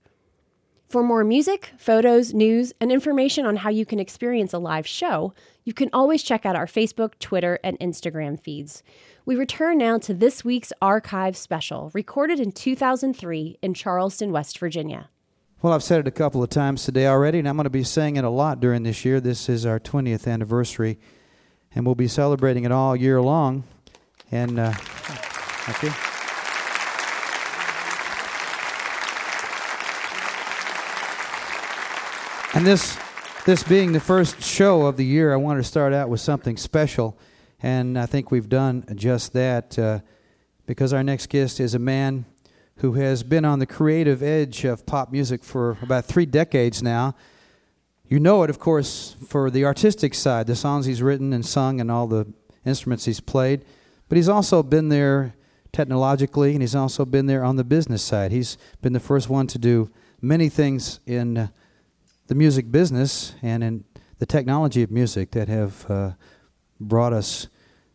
For 0.89 1.03
more 1.03 1.25
music, 1.25 1.73
photos, 1.77 2.33
news, 2.33 2.73
and 2.81 2.93
information 2.93 3.47
on 3.47 3.57
how 3.57 3.71
you 3.71 3.85
can 3.85 3.99
experience 3.99 4.53
a 4.53 4.59
live 4.59 4.87
show, 4.87 5.35
you 5.65 5.73
can 5.73 5.91
always 5.93 6.23
check 6.23 6.47
out 6.47 6.55
our 6.55 6.67
Facebook, 6.67 7.19
Twitter, 7.19 7.59
and 7.65 7.77
Instagram 7.81 8.41
feeds. 8.41 8.85
We 9.25 9.35
return 9.35 9.79
now 9.79 9.99
to 9.99 10.15
this 10.15 10.45
week's 10.45 10.73
archive 10.81 11.37
special, 11.37 11.91
recorded 11.95 12.39
in 12.39 12.53
2003 12.53 13.59
in 13.61 13.75
Charleston, 13.75 14.31
West 14.31 14.57
Virginia. 14.61 15.11
Well, 15.63 15.73
I've 15.73 15.83
said 15.83 16.01
it 16.01 16.07
a 16.07 16.11
couple 16.11 16.43
of 16.43 16.51
times 16.51 16.85
today 16.85 17.07
already, 17.07 17.39
and 17.39 17.49
I'm 17.49 17.57
going 17.57 17.65
to 17.65 17.71
be 17.71 17.83
saying 17.83 18.17
it 18.17 18.25
a 18.25 18.29
lot 18.31 18.61
during 18.61 18.83
this 18.83 19.07
year. 19.07 19.21
This 19.21 19.49
is 19.49 19.65
our 19.65 19.81
20th 19.81 20.31
anniversary, 20.31 20.99
and 21.75 21.87
we'll 21.87 21.95
be 21.95 22.09
celebrating 22.09 22.65
it 22.65 22.73
all 22.73 22.95
year 22.95 23.23
long. 23.23 23.65
And 24.31 24.59
uh, 24.59 24.73
thank 24.75 25.83
you. 25.83 25.93
And 32.55 32.67
this, 32.67 32.99
this 33.47 33.63
being 33.63 33.93
the 33.93 34.01
first 34.01 34.43
show 34.43 34.83
of 34.83 34.99
the 34.99 35.07
year, 35.07 35.33
I 35.33 35.37
wanted 35.37 35.63
to 35.63 35.69
start 35.69 35.95
out 35.95 36.11
with 36.11 36.21
something 36.21 36.59
special, 36.59 37.19
and 37.63 37.99
I 37.99 38.05
think 38.05 38.31
we've 38.31 38.51
done 38.51 38.85
just 38.95 39.33
that 39.33 39.79
uh, 39.79 40.01
because 40.67 40.93
our 40.93 41.03
next 41.03 41.31
guest 41.31 41.61
is 41.61 41.75
a 41.75 41.79
man 41.79 42.27
who 42.79 42.93
has 42.95 43.23
been 43.23 43.45
on 43.45 43.59
the 43.59 43.67
creative 43.67 44.23
edge 44.23 44.65
of 44.65 44.85
pop 44.85 45.11
music 45.11 45.43
for 45.43 45.79
about 45.81 46.05
three 46.05 46.27
decades 46.27 46.83
now. 46.83 47.15
You 48.07 48.21
know 48.21 48.43
it, 48.43 48.51
of 48.51 48.59
course, 48.59 49.17
for 49.27 49.51
the 49.51 49.65
artistic 49.65 50.15
side, 50.15 50.47
the 50.47 50.55
songs 50.55 50.87
he's 50.87 51.03
written 51.03 51.33
and 51.33 51.45
sung, 51.45 51.81
and 51.81 51.91
all 51.91 52.07
the 52.07 52.27
instruments 52.65 53.07
he's 53.07 53.21
played. 53.21 53.65
But 54.09 54.17
he's 54.17 54.29
also 54.29 54.63
been 54.63 54.91
there 54.91 55.35
technologically, 55.73 56.53
and 56.53 56.63
he's 56.63 56.75
also 56.75 57.05
been 57.05 57.27
there 57.27 57.43
on 57.43 57.57
the 57.57 57.65
business 57.65 58.03
side. 58.03 58.31
He's 58.31 58.59
been 58.83 58.93
the 58.93 59.01
first 59.01 59.29
one 59.29 59.47
to 59.49 59.59
do 59.59 59.91
many 60.21 60.49
things 60.49 61.01
in 61.07 61.51
the 62.27 62.35
music 62.35 62.71
business 62.71 63.35
and 63.43 63.65
in 63.65 63.85
the 64.19 64.27
technology 64.27 64.83
of 64.83 64.91
music 64.91 65.31
that 65.33 65.49
have 65.49 65.91
uh, 65.91 66.11
brought 66.79 67.13
us 67.13 67.49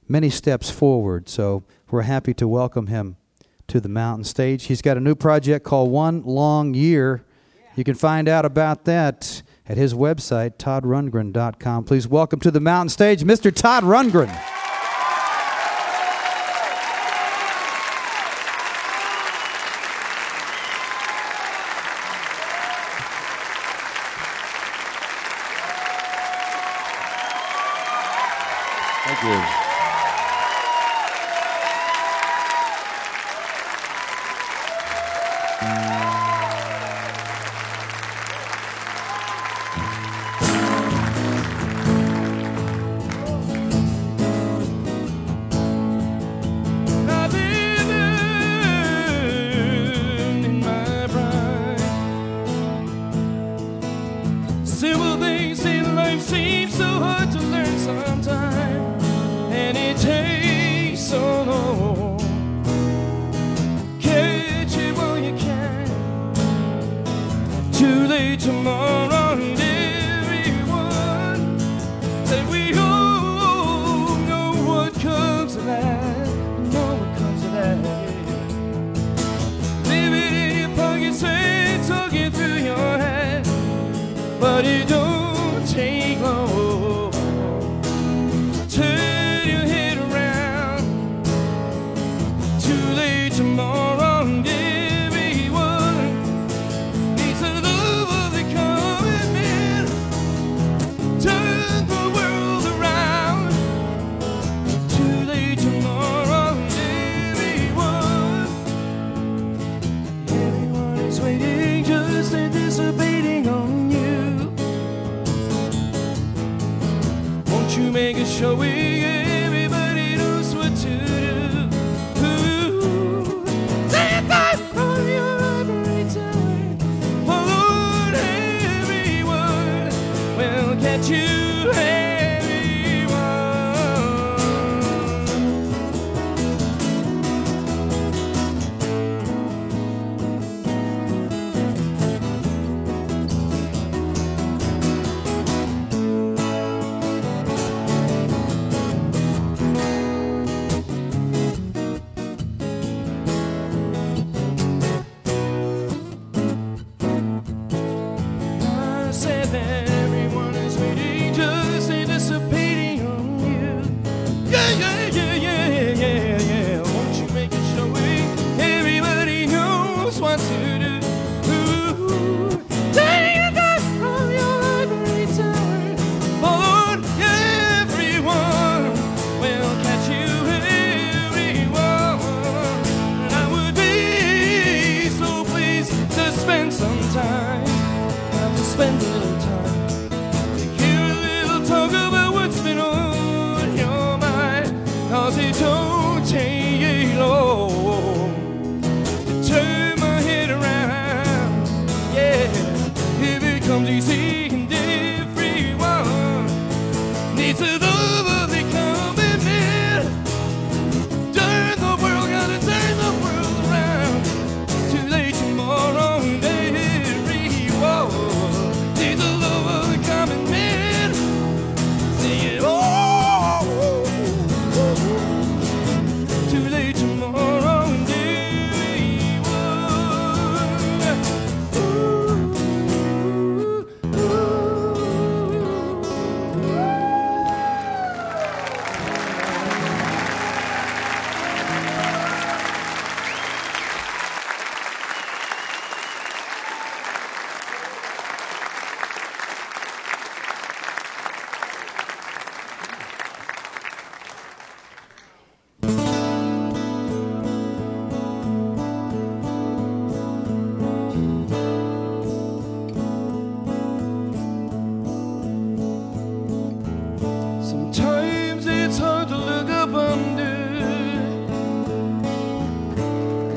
many 0.08 0.30
steps 0.30 0.70
forward. 0.70 1.30
So 1.30 1.64
we're 1.90 2.02
happy 2.02 2.34
to 2.36 2.48
welcome 2.48 2.88
him 2.88 3.18
to 3.72 3.80
the 3.80 3.90
mountain 3.90 4.26
stage. 4.26 4.66
He's 4.66 4.82
got 4.82 4.98
a 4.98 5.00
new 5.00 5.16
project 5.16 5.66
called 5.66 5.92
One 5.92 6.24
Long 6.24 6.74
Year. 6.74 7.24
You 7.76 7.86
can 7.86 7.96
find 7.96 8.28
out 8.28 8.44
about 8.44 8.84
that 8.84 9.42
at 9.68 9.78
his 9.78 9.94
website, 9.94 10.58
toddrundgren.com. 10.58 11.86
Please 11.86 12.06
welcome 12.06 12.42
to 12.42 12.52
the 12.52 12.60
mountain 12.60 12.90
stage, 12.90 13.24
Mr. 13.24 13.54
Todd 13.54 13.84
Rundgren. 13.84 14.61
Sometimes, 57.82 59.04
and 59.52 59.76
it 59.76 59.98
takes 59.98 61.00
so 61.00 61.44
long. 61.44 62.20
Catch 64.00 64.78
it 64.78 64.96
while 64.96 65.18
you 65.18 65.34
can. 65.36 65.88
Too 67.74 68.08
late 68.08 68.40
tomorrow. 68.40 69.21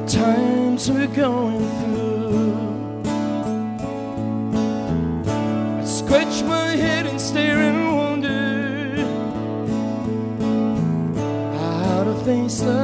times 0.07 0.91
we're 0.91 1.07
going 1.07 1.67
through. 1.81 2.55
I 5.81 5.85
scratch 5.85 6.43
my 6.45 6.69
head 6.77 7.07
and 7.07 7.21
stare 7.21 7.59
and 7.59 7.97
wonder 7.97 8.97
how 11.59 12.05
to 12.05 12.15
face 12.25 12.63
love? 12.63 12.84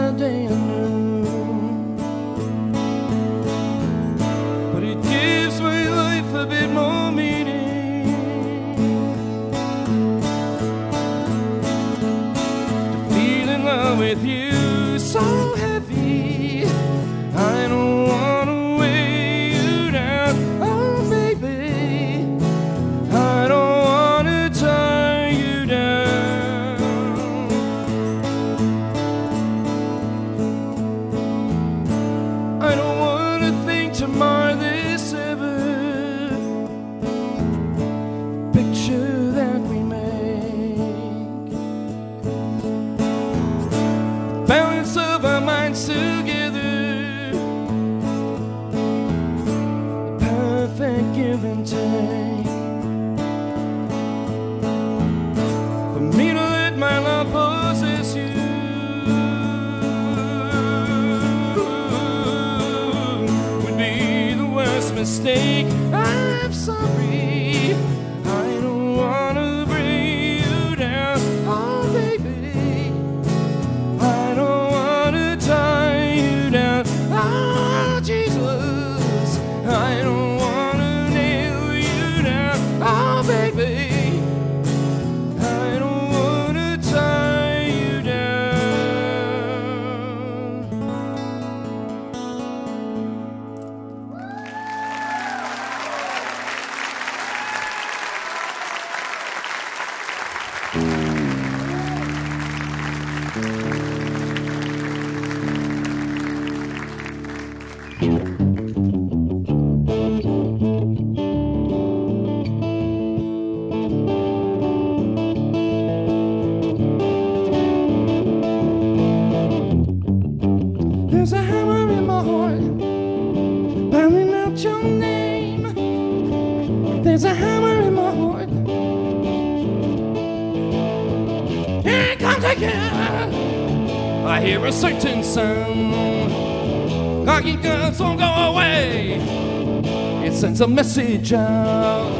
sends 140.60 140.72
a 140.72 140.74
message 140.74 141.32
out. 141.32 142.10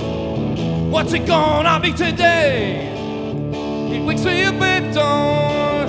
What's 0.90 1.12
it 1.12 1.26
gonna 1.26 1.78
be 1.80 1.92
today? 1.92 2.88
It 3.92 4.02
wakes 4.04 4.24
me 4.24 4.44
up 4.44 4.54
at 4.62 4.94
dawn, 4.94 5.88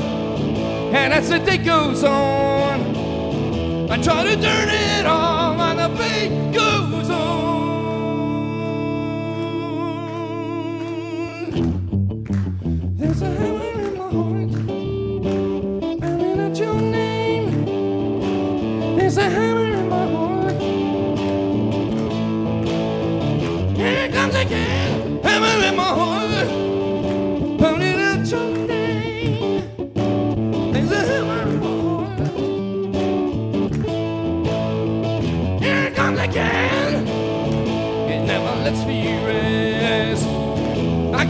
and 0.94 1.14
as 1.14 1.30
the 1.30 1.40
day 1.40 1.58
goes 1.58 2.04
on, 2.04 3.90
I 3.90 4.02
try 4.02 4.24
to 4.24 4.36
turn 4.36 4.70
it 4.70 5.06
off, 5.06 5.60
and 5.60 5.80
the 5.80 5.90
beat 5.98 6.54
goes 6.54 7.10
on. 7.10 7.41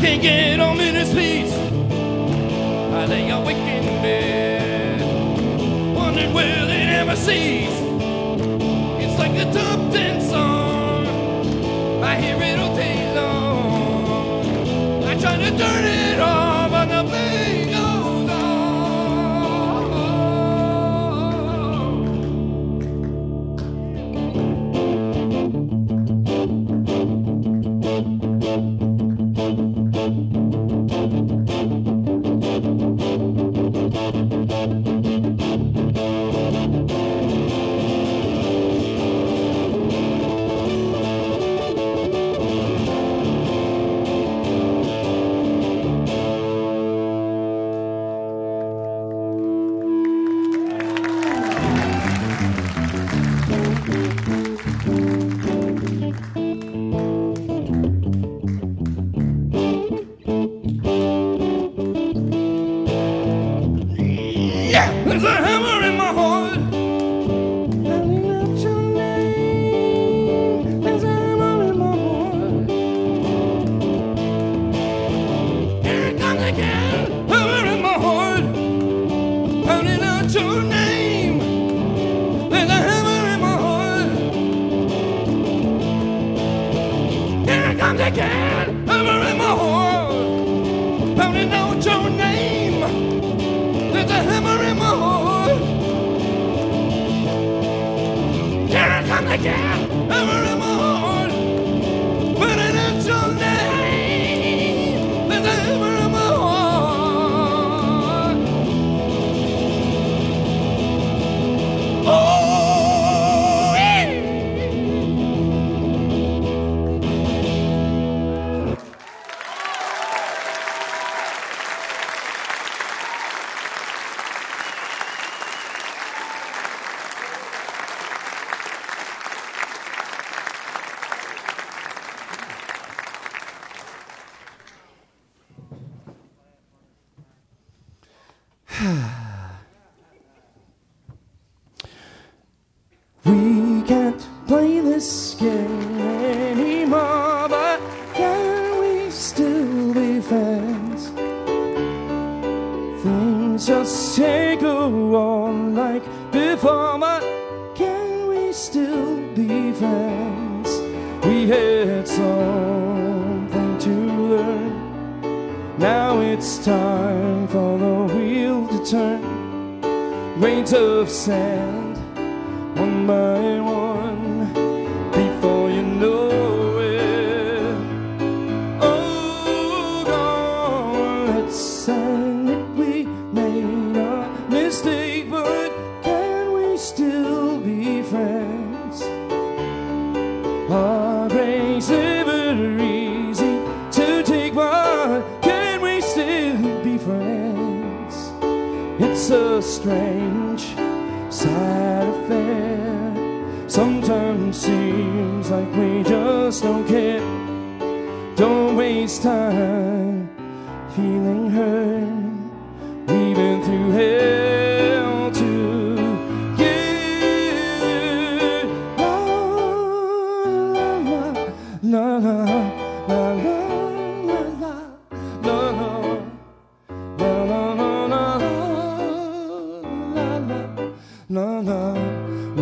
can't 0.01 0.19
get 0.19 0.59
on 0.59 0.77
many 0.77 1.05
sleeps. 1.05 1.53
I 1.53 3.05
lay 3.05 3.29
awake 3.29 3.57
in 3.57 4.01
bed, 4.01 5.95
wondering 5.95 6.33
will 6.33 6.69
it 6.69 6.89
ever 6.99 7.15
cease. 7.15 7.69
It's 8.99 9.19
like 9.19 9.35
a 9.37 9.45
top 9.53 9.91
ten 9.91 10.19
song, 10.19 11.05
I 12.03 12.15
hear 12.19 12.35
it 12.41 12.57
all 12.57 12.75
day 12.75 13.13
long. 13.13 15.03
I 15.03 15.13
try 15.19 15.37
to 15.37 15.51
turn 15.55 15.85
it 15.85 16.19
off. 16.19 16.40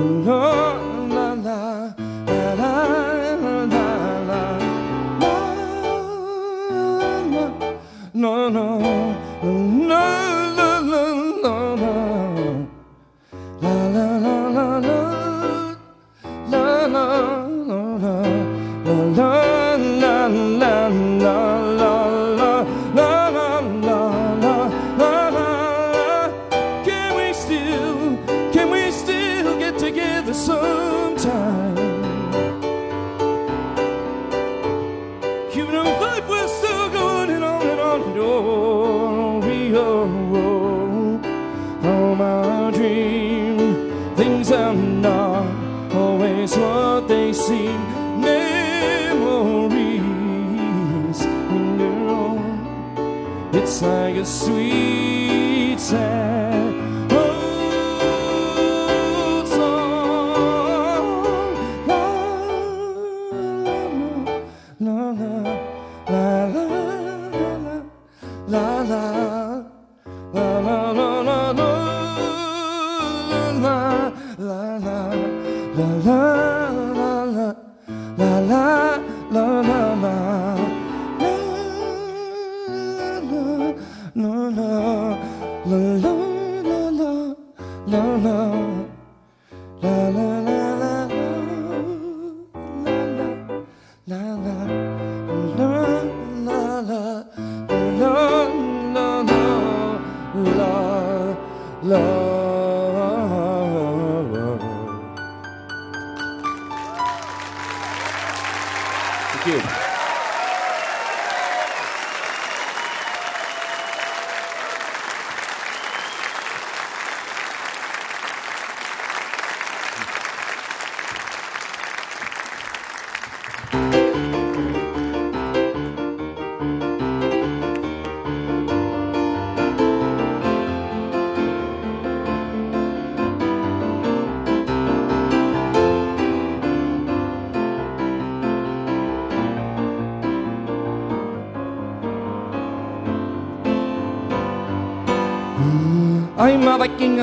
know 0.09 0.48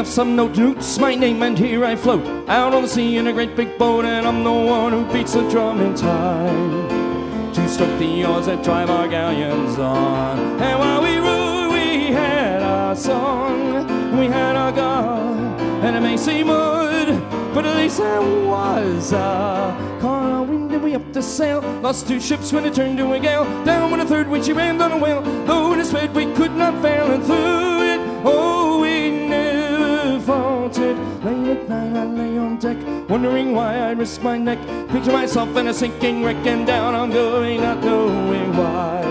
of 0.07 0.13
some 0.13 0.37
note 0.37 0.57
roots, 0.57 0.99
my 0.99 1.15
name, 1.15 1.43
and 1.43 1.59
here 1.59 1.85
I 1.85 1.97
float 1.97 2.25
out 2.49 2.73
on 2.75 2.83
the 2.83 2.89
sea 2.89 3.17
in 3.17 3.27
a 3.27 3.33
great 3.33 3.57
big 3.57 3.77
boat, 3.79 4.05
and 4.05 4.27
I'm 4.27 4.45
the 4.45 4.53
one 4.53 4.93
who 4.93 5.13
beats 5.13 5.35
the 5.35 5.49
drum 5.51 5.81
in 5.81 5.95
time 5.95 7.53
to 7.53 7.69
stroke 7.69 7.99
the 7.99 8.25
oars 8.25 8.47
that 8.47 8.63
drive 8.63 8.91
our 8.91 9.09
galleons 9.09 9.79
on. 9.79 10.39
And 10.61 10.79
while 10.79 11.03
we 11.03 11.17
rowed, 11.19 11.73
we 11.73 12.13
had 12.13 12.63
our 12.63 12.95
song, 12.95 14.19
we 14.19 14.27
had 14.27 14.55
our 14.55 14.73
God, 14.73 15.61
and 15.85 15.97
it 15.97 16.01
may 16.01 16.17
seem 16.17 16.51
odd, 16.51 17.09
but 17.55 17.67
at 17.67 17.77
least 17.77 17.99
there 17.99 18.23
was 18.47 19.13
a 19.13 19.99
car. 20.01 20.43
Wind 20.45 20.83
we 20.83 20.95
up 20.95 21.13
the 21.13 21.23
sail, 21.23 21.61
lost 21.83 22.07
two 22.07 22.21
ships 22.21 22.53
when 22.53 22.65
it 22.65 22.75
turned 22.75 22.99
to 22.99 23.13
a 23.13 23.19
gale. 23.19 23.45
Down 23.65 23.91
when 23.91 24.01
a 24.01 24.07
third 24.07 24.29
when 24.29 24.43
she 24.43 24.53
rammed 24.53 24.81
on 24.81 24.93
a 24.93 24.99
whale. 24.99 25.23
Though 25.47 25.73
in 25.73 25.81
a 25.81 25.85
sped 25.85 26.15
we 26.15 26.33
could 26.35 26.53
not 26.53 26.81
fail, 26.83 27.11
and 27.11 27.25
through 27.25 27.76
wondering 33.09 33.55
why 33.55 33.79
I 33.79 33.93
risked 33.93 34.23
my 34.23 34.39
neck. 34.39 34.59
Picture 34.89 35.13
myself 35.13 35.57
in 35.57 35.69
a 35.69 35.75
sinking 35.75 36.25
wreck 36.25 36.45
and 36.47 36.67
down 36.67 36.95
I'm 36.95 37.11
going, 37.11 37.61
not 37.61 37.83
knowing 37.83 38.57
why. 38.57 39.03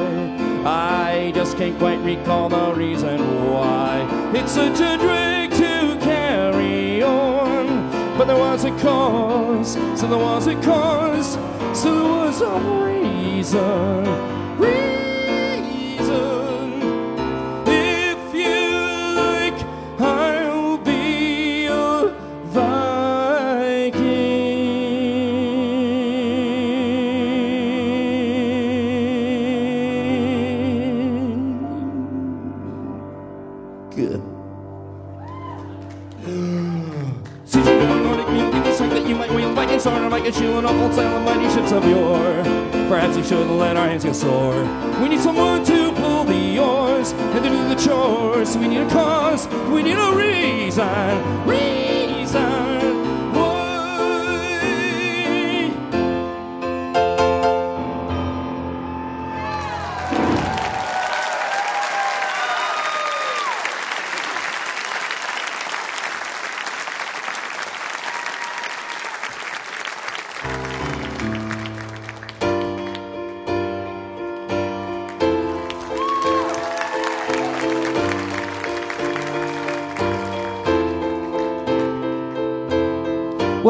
I 0.66 1.32
just 1.36 1.58
can't 1.58 1.78
quite 1.78 2.00
recall 2.00 2.50
the 2.50 2.74
reason 2.74 3.20
why. 3.52 4.08
It's 4.34 4.54
such 4.54 4.80
a 4.80 4.98
drag 4.98 5.52
to 5.52 5.98
carry 6.02 7.04
on. 7.04 8.18
But 8.18 8.26
there 8.26 8.38
was 8.38 8.64
a 8.64 8.72
cause, 8.80 9.74
so 10.00 10.08
there 10.08 10.18
was 10.18 10.48
a 10.48 10.56
cause, 10.62 11.34
so 11.80 11.94
there 11.94 12.04
was 12.04 12.42
a. 12.42 12.86
Reason. 13.46 14.45
Good. 33.96 34.22
Since 37.46 37.66
you're 37.66 37.80
going 37.80 38.04
Nordic, 38.04 38.28
you 38.28 38.52
give 38.52 38.64
the 38.66 38.74
sign 38.74 38.90
that 38.90 39.08
you 39.08 39.16
might 39.16 39.32
wheel 39.32 39.54
Viking 39.54 39.80
sword 39.80 40.02
or 40.02 40.10
Viking 40.10 40.34
shield 40.34 40.58
and 40.58 40.68
awful 40.68 40.92
sail 40.92 41.16
and 41.16 41.24
mighty 41.24 41.50
ships 41.56 41.72
of 41.72 41.88
yore. 41.88 42.44
Perhaps 42.90 43.16
we 43.16 43.24
shouldn't 43.24 43.52
let 43.52 43.78
our 43.78 43.88
hands 43.88 44.04
get 44.04 44.14
sore. 44.16 44.64
We 45.02 45.08
need 45.08 45.22
someone 45.22 45.64
to 45.64 45.94
pull 45.94 46.26
the 46.26 46.60
oars 46.60 47.14
and 47.14 47.42
do 47.42 47.70
the 47.70 47.76
chores. 47.76 48.58
We 48.58 48.68
need 48.68 48.82
a 48.82 48.90
cause, 48.90 49.48
we 49.72 49.82
need 49.82 49.98
a 49.98 50.14
reason. 50.14 51.48
Reason. 51.48 51.75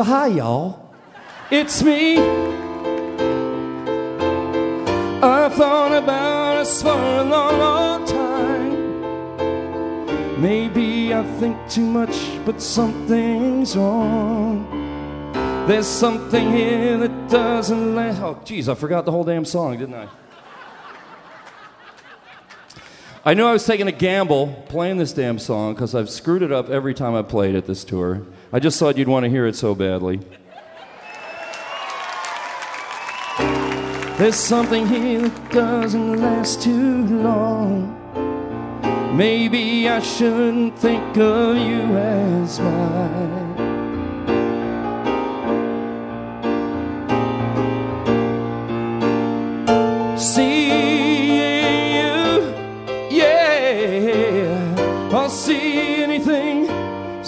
Hi, 0.05 0.27
y'all. 0.27 0.93
It's 1.49 1.81
me. 1.81 2.19
I've 5.19 5.55
thought 5.55 5.93
about 5.97 6.57
us 6.57 6.83
for 6.83 6.89
a 6.89 7.23
long, 7.23 7.57
long 7.57 8.05
time. 8.05 9.01
Maybe 10.39 11.11
I 11.11 11.23
think 11.39 11.57
too 11.67 11.87
much, 11.87 12.15
but 12.45 12.61
something's 12.61 13.75
wrong. 13.75 14.67
There's 15.67 15.87
something 15.87 16.51
here 16.51 16.99
that 16.99 17.27
doesn't 17.27 17.95
let. 17.95 18.19
Oh, 18.19 18.39
geez, 18.45 18.69
I 18.69 18.75
forgot 18.75 19.05
the 19.05 19.11
whole 19.11 19.23
damn 19.23 19.43
song, 19.43 19.79
didn't 19.79 19.95
I? 19.95 20.07
I 23.27 23.33
knew 23.33 23.43
I 23.43 23.53
was 23.53 23.65
taking 23.65 23.87
a 23.87 23.91
gamble 23.91 24.63
playing 24.69 24.97
this 24.97 25.11
damn 25.11 25.39
song 25.39 25.73
because 25.73 25.95
I've 25.95 26.11
screwed 26.11 26.43
it 26.43 26.51
up 26.51 26.69
every 26.69 26.93
time 26.93 27.15
I 27.15 27.23
played 27.23 27.55
it 27.55 27.65
this 27.65 27.83
tour. 27.83 28.21
I 28.53 28.59
just 28.59 28.77
thought 28.77 28.99
you'd 28.99 29.07
want 29.07 29.23
to 29.23 29.31
hear 29.31 29.47
it 29.47 29.55
so 29.55 29.73
badly. 29.73 30.19
There's 34.19 34.35
something 34.35 34.85
here 34.85 35.27
that 35.27 35.51
doesn't 35.51 36.21
last 36.21 36.61
too 36.61 37.07
long. 37.07 37.97
Maybe 39.17 39.89
I 39.89 40.01
shouldn't 40.01 40.77
think 40.77 41.17
of 41.17 41.57
you 41.57 41.81
as 41.97 42.59
mine. 42.59 43.44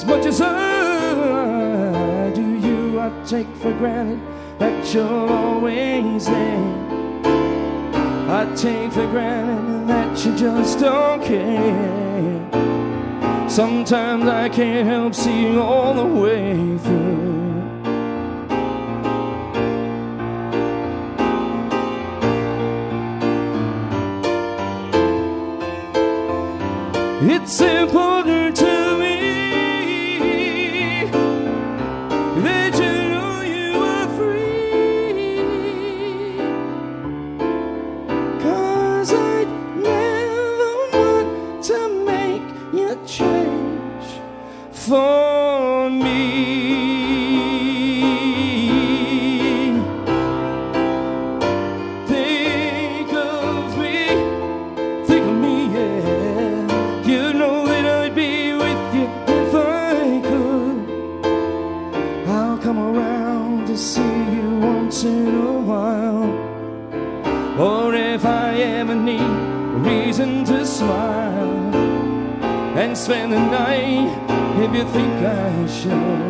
What 0.08 0.24
you 0.24 0.32
say 0.32 0.46
do 2.34 2.42
you. 2.42 2.98
I 2.98 3.10
take 3.26 3.48
for 3.58 3.74
granted 3.74 4.20
that 4.58 4.94
you're 4.94 5.06
always 5.06 6.26
there. 6.26 6.76
I 8.30 8.46
take 8.56 8.94
for 8.94 9.06
granted 9.08 9.90
that 9.90 10.26
you 10.26 10.36
just 10.38 10.80
don't 10.80 11.22
care. 11.22 12.50
Sometimes 13.50 14.26
I 14.28 14.48
can't 14.48 14.88
help 14.88 15.14
seeing 15.14 15.58
all 15.58 15.94
the 15.94 16.06
way 16.06 16.78
through. 16.78 17.28
It's 27.30 27.60
important 27.62 28.56
to 28.58 28.87
spend 73.08 73.32
the 73.32 73.40
night 73.40 74.10
if 74.62 74.76
you 74.76 74.84
think 74.92 75.26
I 75.26 75.66
should. 75.66 76.27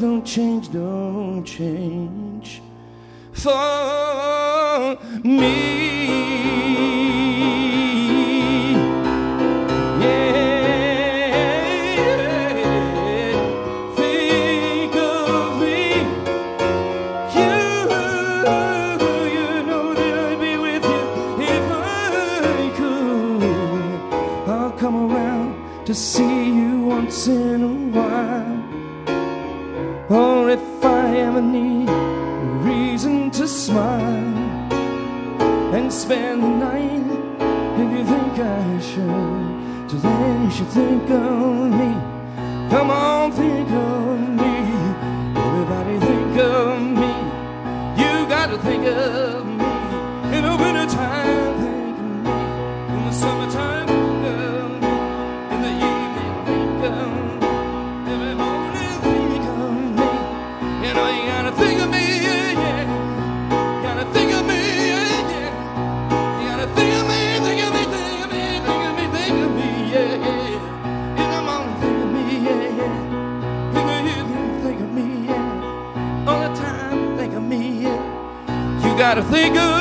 Don't 0.00 0.24
change, 0.24 0.70
don't 0.70 1.44
change 1.44 2.62
for 3.32 4.96
me. 5.24 6.57
Then 40.74 41.08
you 41.08 41.67
Gotta 79.18 79.32
think 79.32 79.56
of 79.56 79.77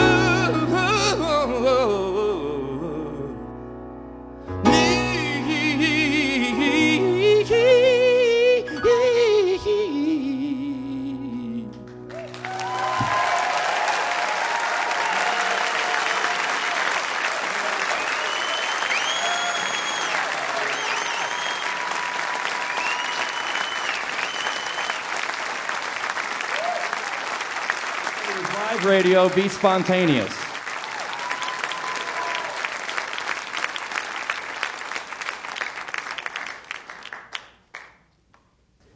be 29.37 29.47
spontaneous. 29.47 30.35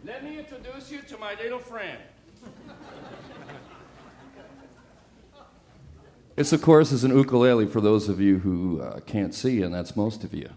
Let 0.04 0.24
me 0.24 0.40
introduce 0.40 0.90
you 0.90 1.04
to 1.04 1.18
my 1.20 1.36
little 1.36 1.60
friend. 1.60 2.00
This, 6.36 6.52
of 6.52 6.64
course, 6.64 6.92
is 6.92 7.04
an 7.04 7.16
ukulele 7.16 7.68
for 7.68 7.80
those 7.80 8.10
of 8.10 8.20
you 8.20 8.40
who 8.40 8.82
uh, 8.82 9.02
can't 9.02 9.36
see, 9.36 9.62
and 9.62 9.72
that's 9.72 9.96
most 9.96 10.24
of 10.24 10.34
you. 10.34 10.50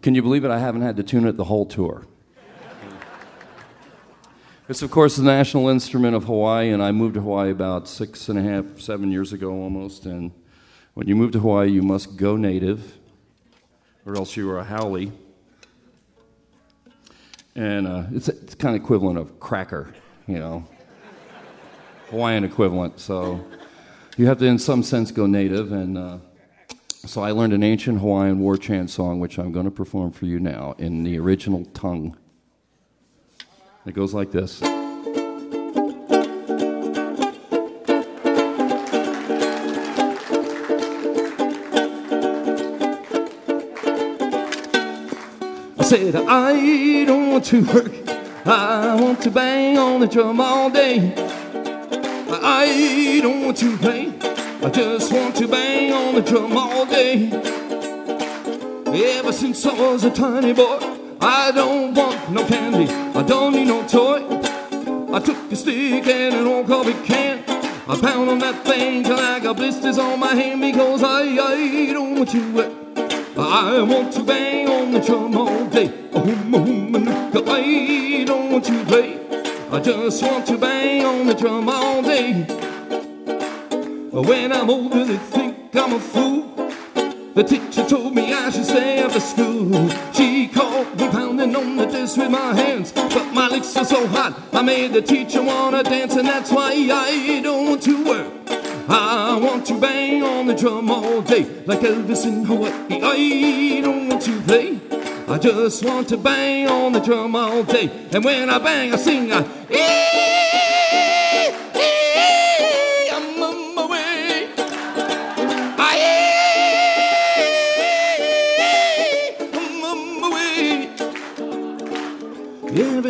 Can 0.00 0.16
you 0.16 0.22
believe 0.22 0.44
it? 0.44 0.50
I 0.50 0.58
haven't 0.58 0.82
had 0.82 0.96
to 0.96 1.04
tune 1.04 1.24
it 1.28 1.36
the 1.36 1.44
whole 1.44 1.66
tour. 1.66 2.04
This, 4.72 4.80
of 4.80 4.90
course, 4.90 5.16
the 5.16 5.22
national 5.22 5.68
instrument 5.68 6.16
of 6.16 6.24
Hawaii, 6.24 6.70
and 6.70 6.82
I 6.82 6.92
moved 6.92 7.12
to 7.16 7.20
Hawaii 7.20 7.50
about 7.50 7.86
six 7.86 8.30
and 8.30 8.38
a 8.38 8.42
half, 8.42 8.80
seven 8.80 9.12
years 9.12 9.34
ago 9.34 9.50
almost. 9.50 10.06
And 10.06 10.32
when 10.94 11.06
you 11.06 11.14
move 11.14 11.32
to 11.32 11.40
Hawaii, 11.40 11.70
you 11.70 11.82
must 11.82 12.16
go 12.16 12.38
native, 12.38 12.96
or 14.06 14.16
else 14.16 14.34
you 14.34 14.50
are 14.50 14.60
a 14.60 14.64
haole. 14.64 15.12
And 17.54 17.86
uh, 17.86 18.04
it's, 18.12 18.30
it's 18.30 18.54
kind 18.54 18.74
of 18.74 18.80
equivalent 18.80 19.18
of 19.18 19.38
cracker, 19.38 19.92
you 20.26 20.38
know, 20.38 20.66
Hawaiian 22.08 22.42
equivalent. 22.42 22.98
So 22.98 23.44
you 24.16 24.24
have 24.24 24.38
to, 24.38 24.46
in 24.46 24.58
some 24.58 24.82
sense, 24.82 25.10
go 25.10 25.26
native. 25.26 25.70
And 25.72 25.98
uh, 25.98 26.18
so 27.04 27.20
I 27.20 27.32
learned 27.32 27.52
an 27.52 27.62
ancient 27.62 28.00
Hawaiian 28.00 28.38
war 28.38 28.56
chant 28.56 28.88
song, 28.88 29.20
which 29.20 29.38
I'm 29.38 29.52
going 29.52 29.66
to 29.66 29.70
perform 29.70 30.12
for 30.12 30.24
you 30.24 30.40
now 30.40 30.74
in 30.78 31.02
the 31.02 31.18
original 31.18 31.66
tongue. 31.74 32.16
It 33.84 33.94
goes 33.94 34.14
like 34.14 34.30
this. 34.30 34.62
I 34.62 34.68
said, 45.82 46.14
I 46.14 47.04
don't 47.04 47.30
want 47.32 47.44
to 47.46 47.64
work. 47.64 47.92
I 48.46 48.94
want 49.00 49.20
to 49.22 49.30
bang 49.32 49.76
on 49.78 49.98
the 50.00 50.06
drum 50.06 50.40
all 50.40 50.70
day. 50.70 51.12
I 52.30 53.18
don't 53.20 53.46
want 53.46 53.56
to 53.58 53.76
play. 53.78 54.12
I 54.62 54.70
just 54.70 55.12
want 55.12 55.34
to 55.36 55.48
bang 55.48 55.92
on 55.92 56.14
the 56.14 56.22
drum 56.22 56.56
all 56.56 56.86
day. 56.86 57.32
Ever 58.86 59.32
since 59.32 59.66
I 59.66 59.74
was 59.74 60.04
a 60.04 60.10
tiny 60.10 60.52
boy, 60.52 60.91
I 61.24 61.52
don't 61.54 61.94
want 61.94 62.30
no 62.32 62.44
candy. 62.44 62.92
I 62.92 63.22
don't 63.22 63.54
need 63.54 63.68
no 63.68 63.86
toy. 63.86 64.26
I 65.14 65.20
took 65.20 65.52
a 65.52 65.54
stick 65.54 66.06
and 66.08 66.34
an 66.34 66.46
old 66.48 66.66
coffee 66.66 66.94
can. 67.06 67.44
I 67.88 67.96
pound 68.00 68.28
on 68.28 68.38
that 68.40 68.64
thing 68.64 69.04
till 69.04 69.18
I 69.18 69.38
got 69.38 69.56
blisters 69.56 69.98
on 69.98 70.18
my 70.18 70.34
hand 70.34 70.60
because 70.60 71.02
I, 71.04 71.22
I 71.22 71.92
don't 71.92 72.16
want 72.16 72.30
to 72.30 72.52
work. 72.52 72.72
I 73.36 73.82
want 73.82 74.12
to 74.14 74.24
bang 74.24 74.68
on 74.68 74.90
the 74.90 75.00
drum 75.00 75.36
all 75.36 75.66
day. 75.66 75.92
Oh, 76.12 76.22
I 77.54 78.24
don't 78.26 78.52
want 78.52 78.64
to 78.64 78.84
play. 78.84 79.20
I 79.70 79.80
just 79.80 80.22
want 80.24 80.46
to 80.46 80.58
bang 80.58 81.04
on 81.04 81.26
the 81.26 81.34
drum 81.34 81.68
all 81.68 82.02
day. 82.02 82.32
When 84.10 84.52
I'm 84.52 84.68
older, 84.68 85.04
they 85.04 85.16
think 85.16 85.74
I'm 85.74 85.92
a 85.94 86.00
fool. 86.00 86.42
The 87.34 87.42
teacher 87.42 87.84
told 87.88 88.14
me 88.14 88.32
I 88.32 88.50
should 88.50 88.66
stay 88.66 88.98
after 88.98 89.20
school. 89.20 89.88
She 90.12 90.21
with 92.16 92.30
my 92.30 92.54
hands. 92.54 92.92
But 92.92 93.32
my 93.32 93.48
licks 93.48 93.76
are 93.76 93.84
so 93.84 94.06
hot, 94.06 94.40
I 94.52 94.62
made 94.62 94.92
the 94.92 95.02
teacher 95.02 95.42
wanna 95.42 95.82
dance, 95.82 96.16
and 96.16 96.26
that's 96.26 96.50
why 96.50 96.72
I 96.72 97.40
don't 97.42 97.66
want 97.66 97.82
to 97.82 98.04
work. 98.04 98.32
I 98.88 99.38
want 99.40 99.66
to 99.66 99.80
bang 99.80 100.22
on 100.22 100.46
the 100.46 100.54
drum 100.54 100.90
all 100.90 101.22
day, 101.22 101.44
like 101.66 101.80
Elvis 101.80 102.26
in 102.26 102.44
Hawaii. 102.44 102.72
I 103.02 103.80
don't 103.80 104.08
want 104.08 104.22
to 104.22 104.40
play. 104.42 104.80
I 105.28 105.38
just 105.38 105.84
want 105.84 106.08
to 106.08 106.16
bang 106.16 106.68
on 106.68 106.92
the 106.92 107.00
drum 107.00 107.34
all 107.36 107.62
day. 107.62 107.90
And 108.12 108.24
when 108.24 108.50
I 108.50 108.58
bang, 108.58 108.92
I 108.92 108.96
sing. 108.96 109.32
I, 109.32 110.30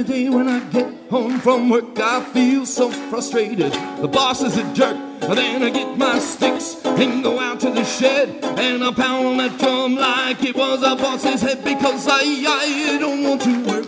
Day 0.03 0.29
when 0.29 0.49
I 0.49 0.59
get 0.71 0.93
home 1.11 1.39
from 1.39 1.71
work, 1.71 1.99
I 2.01 2.25
feel 2.25 2.67
so 2.67 2.91
frustrated. 2.91 3.73
The 4.01 4.09
boss 4.09 4.43
is 4.43 4.57
a 4.57 4.75
jerk. 4.75 4.97
Then 5.21 5.63
I 5.63 5.71
get 5.71 5.97
my 5.97 6.19
sticks 6.19 6.85
and 6.85 7.23
go 7.23 7.39
out 7.39 7.61
to 7.61 7.71
the 7.71 7.85
shed 7.85 8.43
and 8.43 8.83
I 8.83 8.93
pound 8.93 9.27
on 9.27 9.37
that 9.37 9.61
drum 9.61 9.95
like 9.95 10.43
it 10.43 10.57
was 10.57 10.83
a 10.83 10.97
boss's 10.97 11.43
head 11.43 11.63
because 11.63 12.09
I, 12.09 12.21
I 12.21 12.99
don't 12.99 13.23
want 13.23 13.43
to 13.43 13.65
work. 13.65 13.87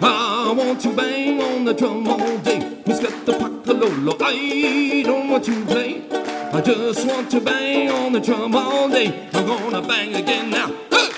I 0.00 0.54
want 0.56 0.80
to 0.82 0.94
bang 0.94 1.40
on 1.42 1.64
the 1.64 1.74
drum 1.74 2.06
all 2.06 2.38
day. 2.38 2.60
Who's 2.86 3.00
got 3.00 3.26
the 3.26 3.32
pakalolo? 3.32 4.16
I 4.20 5.02
don't 5.02 5.28
want 5.28 5.44
to 5.46 5.64
play. 5.66 6.04
I 6.52 6.60
just 6.60 7.04
want 7.04 7.30
to 7.32 7.40
bang 7.40 7.90
on 7.90 8.12
the 8.12 8.20
drum 8.20 8.54
all 8.54 8.88
day. 8.88 9.28
I'm 9.34 9.46
gonna 9.46 9.82
bang 9.82 10.14
again 10.14 10.50
now. 10.50 10.68
Hey, 10.90 11.08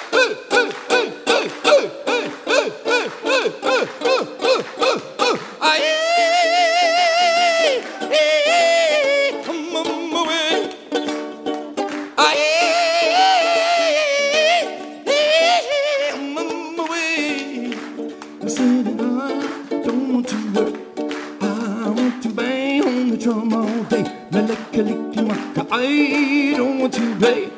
I 24.82 26.54
don't 26.56 26.78
want 26.78 26.94
to 26.94 27.16
play. 27.16 27.50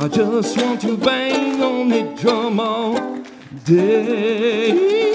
I 0.00 0.08
just 0.08 0.60
want 0.60 0.80
to 0.80 0.96
bang 0.96 1.62
on 1.62 1.88
the 1.88 2.02
drum 2.20 2.58
all 2.58 3.22
day. 3.64 5.13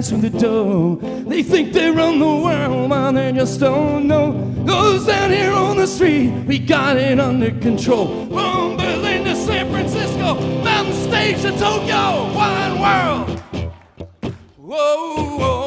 Guys 0.00 0.10
from 0.10 0.22
the 0.22 0.30
dough. 0.30 0.98
They 1.28 1.42
think 1.42 1.72
they 1.74 1.90
run 1.90 2.18
the 2.20 2.24
world, 2.24 2.88
but 2.88 3.12
they 3.12 3.32
just 3.32 3.60
don't 3.60 4.06
know. 4.06 4.32
Goes 4.66 5.06
down 5.06 5.30
here 5.30 5.52
on 5.52 5.76
the 5.76 5.86
street, 5.86 6.30
we 6.46 6.58
got 6.58 6.96
it 6.96 7.20
under 7.20 7.50
control. 7.60 8.26
From 8.28 8.78
Berlin 8.78 9.24
to 9.24 9.36
San 9.36 9.70
Francisco, 9.70 10.40
mountain 10.64 10.94
stage 10.94 11.42
to 11.42 11.50
Tokyo, 11.58 12.32
one 12.34 12.80
world. 12.80 13.40
Whoa, 14.56 15.36
whoa, 15.38 15.59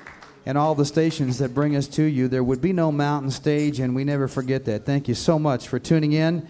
and 0.46 0.56
all 0.56 0.74
the 0.74 0.84
stations 0.84 1.38
that 1.38 1.54
bring 1.54 1.74
us 1.76 1.88
to 1.88 2.02
you, 2.02 2.28
there 2.28 2.44
would 2.44 2.60
be 2.60 2.72
no 2.72 2.92
mountain 2.92 3.30
stage, 3.30 3.80
and 3.80 3.94
we 3.94 4.04
never 4.04 4.28
forget 4.28 4.64
that. 4.64 4.86
Thank 4.86 5.08
you 5.08 5.14
so 5.14 5.38
much 5.38 5.68
for 5.68 5.78
tuning 5.78 6.12
in. 6.12 6.48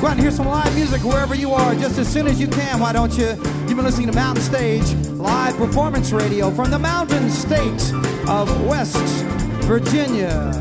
Go 0.00 0.06
out 0.06 0.12
and 0.12 0.20
hear 0.20 0.30
some 0.30 0.46
live 0.46 0.72
music 0.76 1.02
wherever 1.02 1.34
you 1.34 1.50
are 1.50 1.74
just 1.74 1.98
as 1.98 2.06
soon 2.06 2.28
as 2.28 2.40
you 2.40 2.46
can. 2.46 2.78
Why 2.78 2.92
don't 2.92 3.12
you? 3.18 3.26
You've 3.26 3.74
been 3.74 3.84
listening 3.84 4.06
to 4.06 4.14
Mountain 4.14 4.44
Stage 4.44 4.94
live 5.16 5.56
performance 5.56 6.12
radio 6.12 6.52
from 6.52 6.70
the 6.70 6.78
mountain 6.78 7.28
state 7.30 7.92
of 8.28 8.64
West 8.64 8.96
Virginia. 9.64 10.52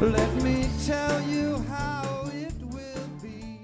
Let 0.00 0.34
me 0.42 0.66
tell 0.86 1.20
you 1.28 1.58
how 1.68 2.30
it 2.32 2.54
will 2.70 3.08
be. 3.22 3.58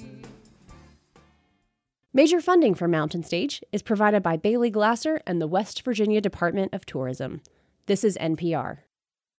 Major 2.12 2.42
funding 2.42 2.74
for 2.74 2.86
Mountain 2.86 3.22
Stage 3.22 3.62
is 3.72 3.80
provided 3.80 4.22
by 4.22 4.36
Bailey 4.36 4.68
Glasser 4.68 5.22
and 5.26 5.40
the 5.40 5.46
West 5.46 5.82
Virginia 5.82 6.20
Department 6.20 6.74
of 6.74 6.84
Tourism. 6.84 7.40
This 7.86 8.04
is 8.04 8.18
NPR. 8.18 8.80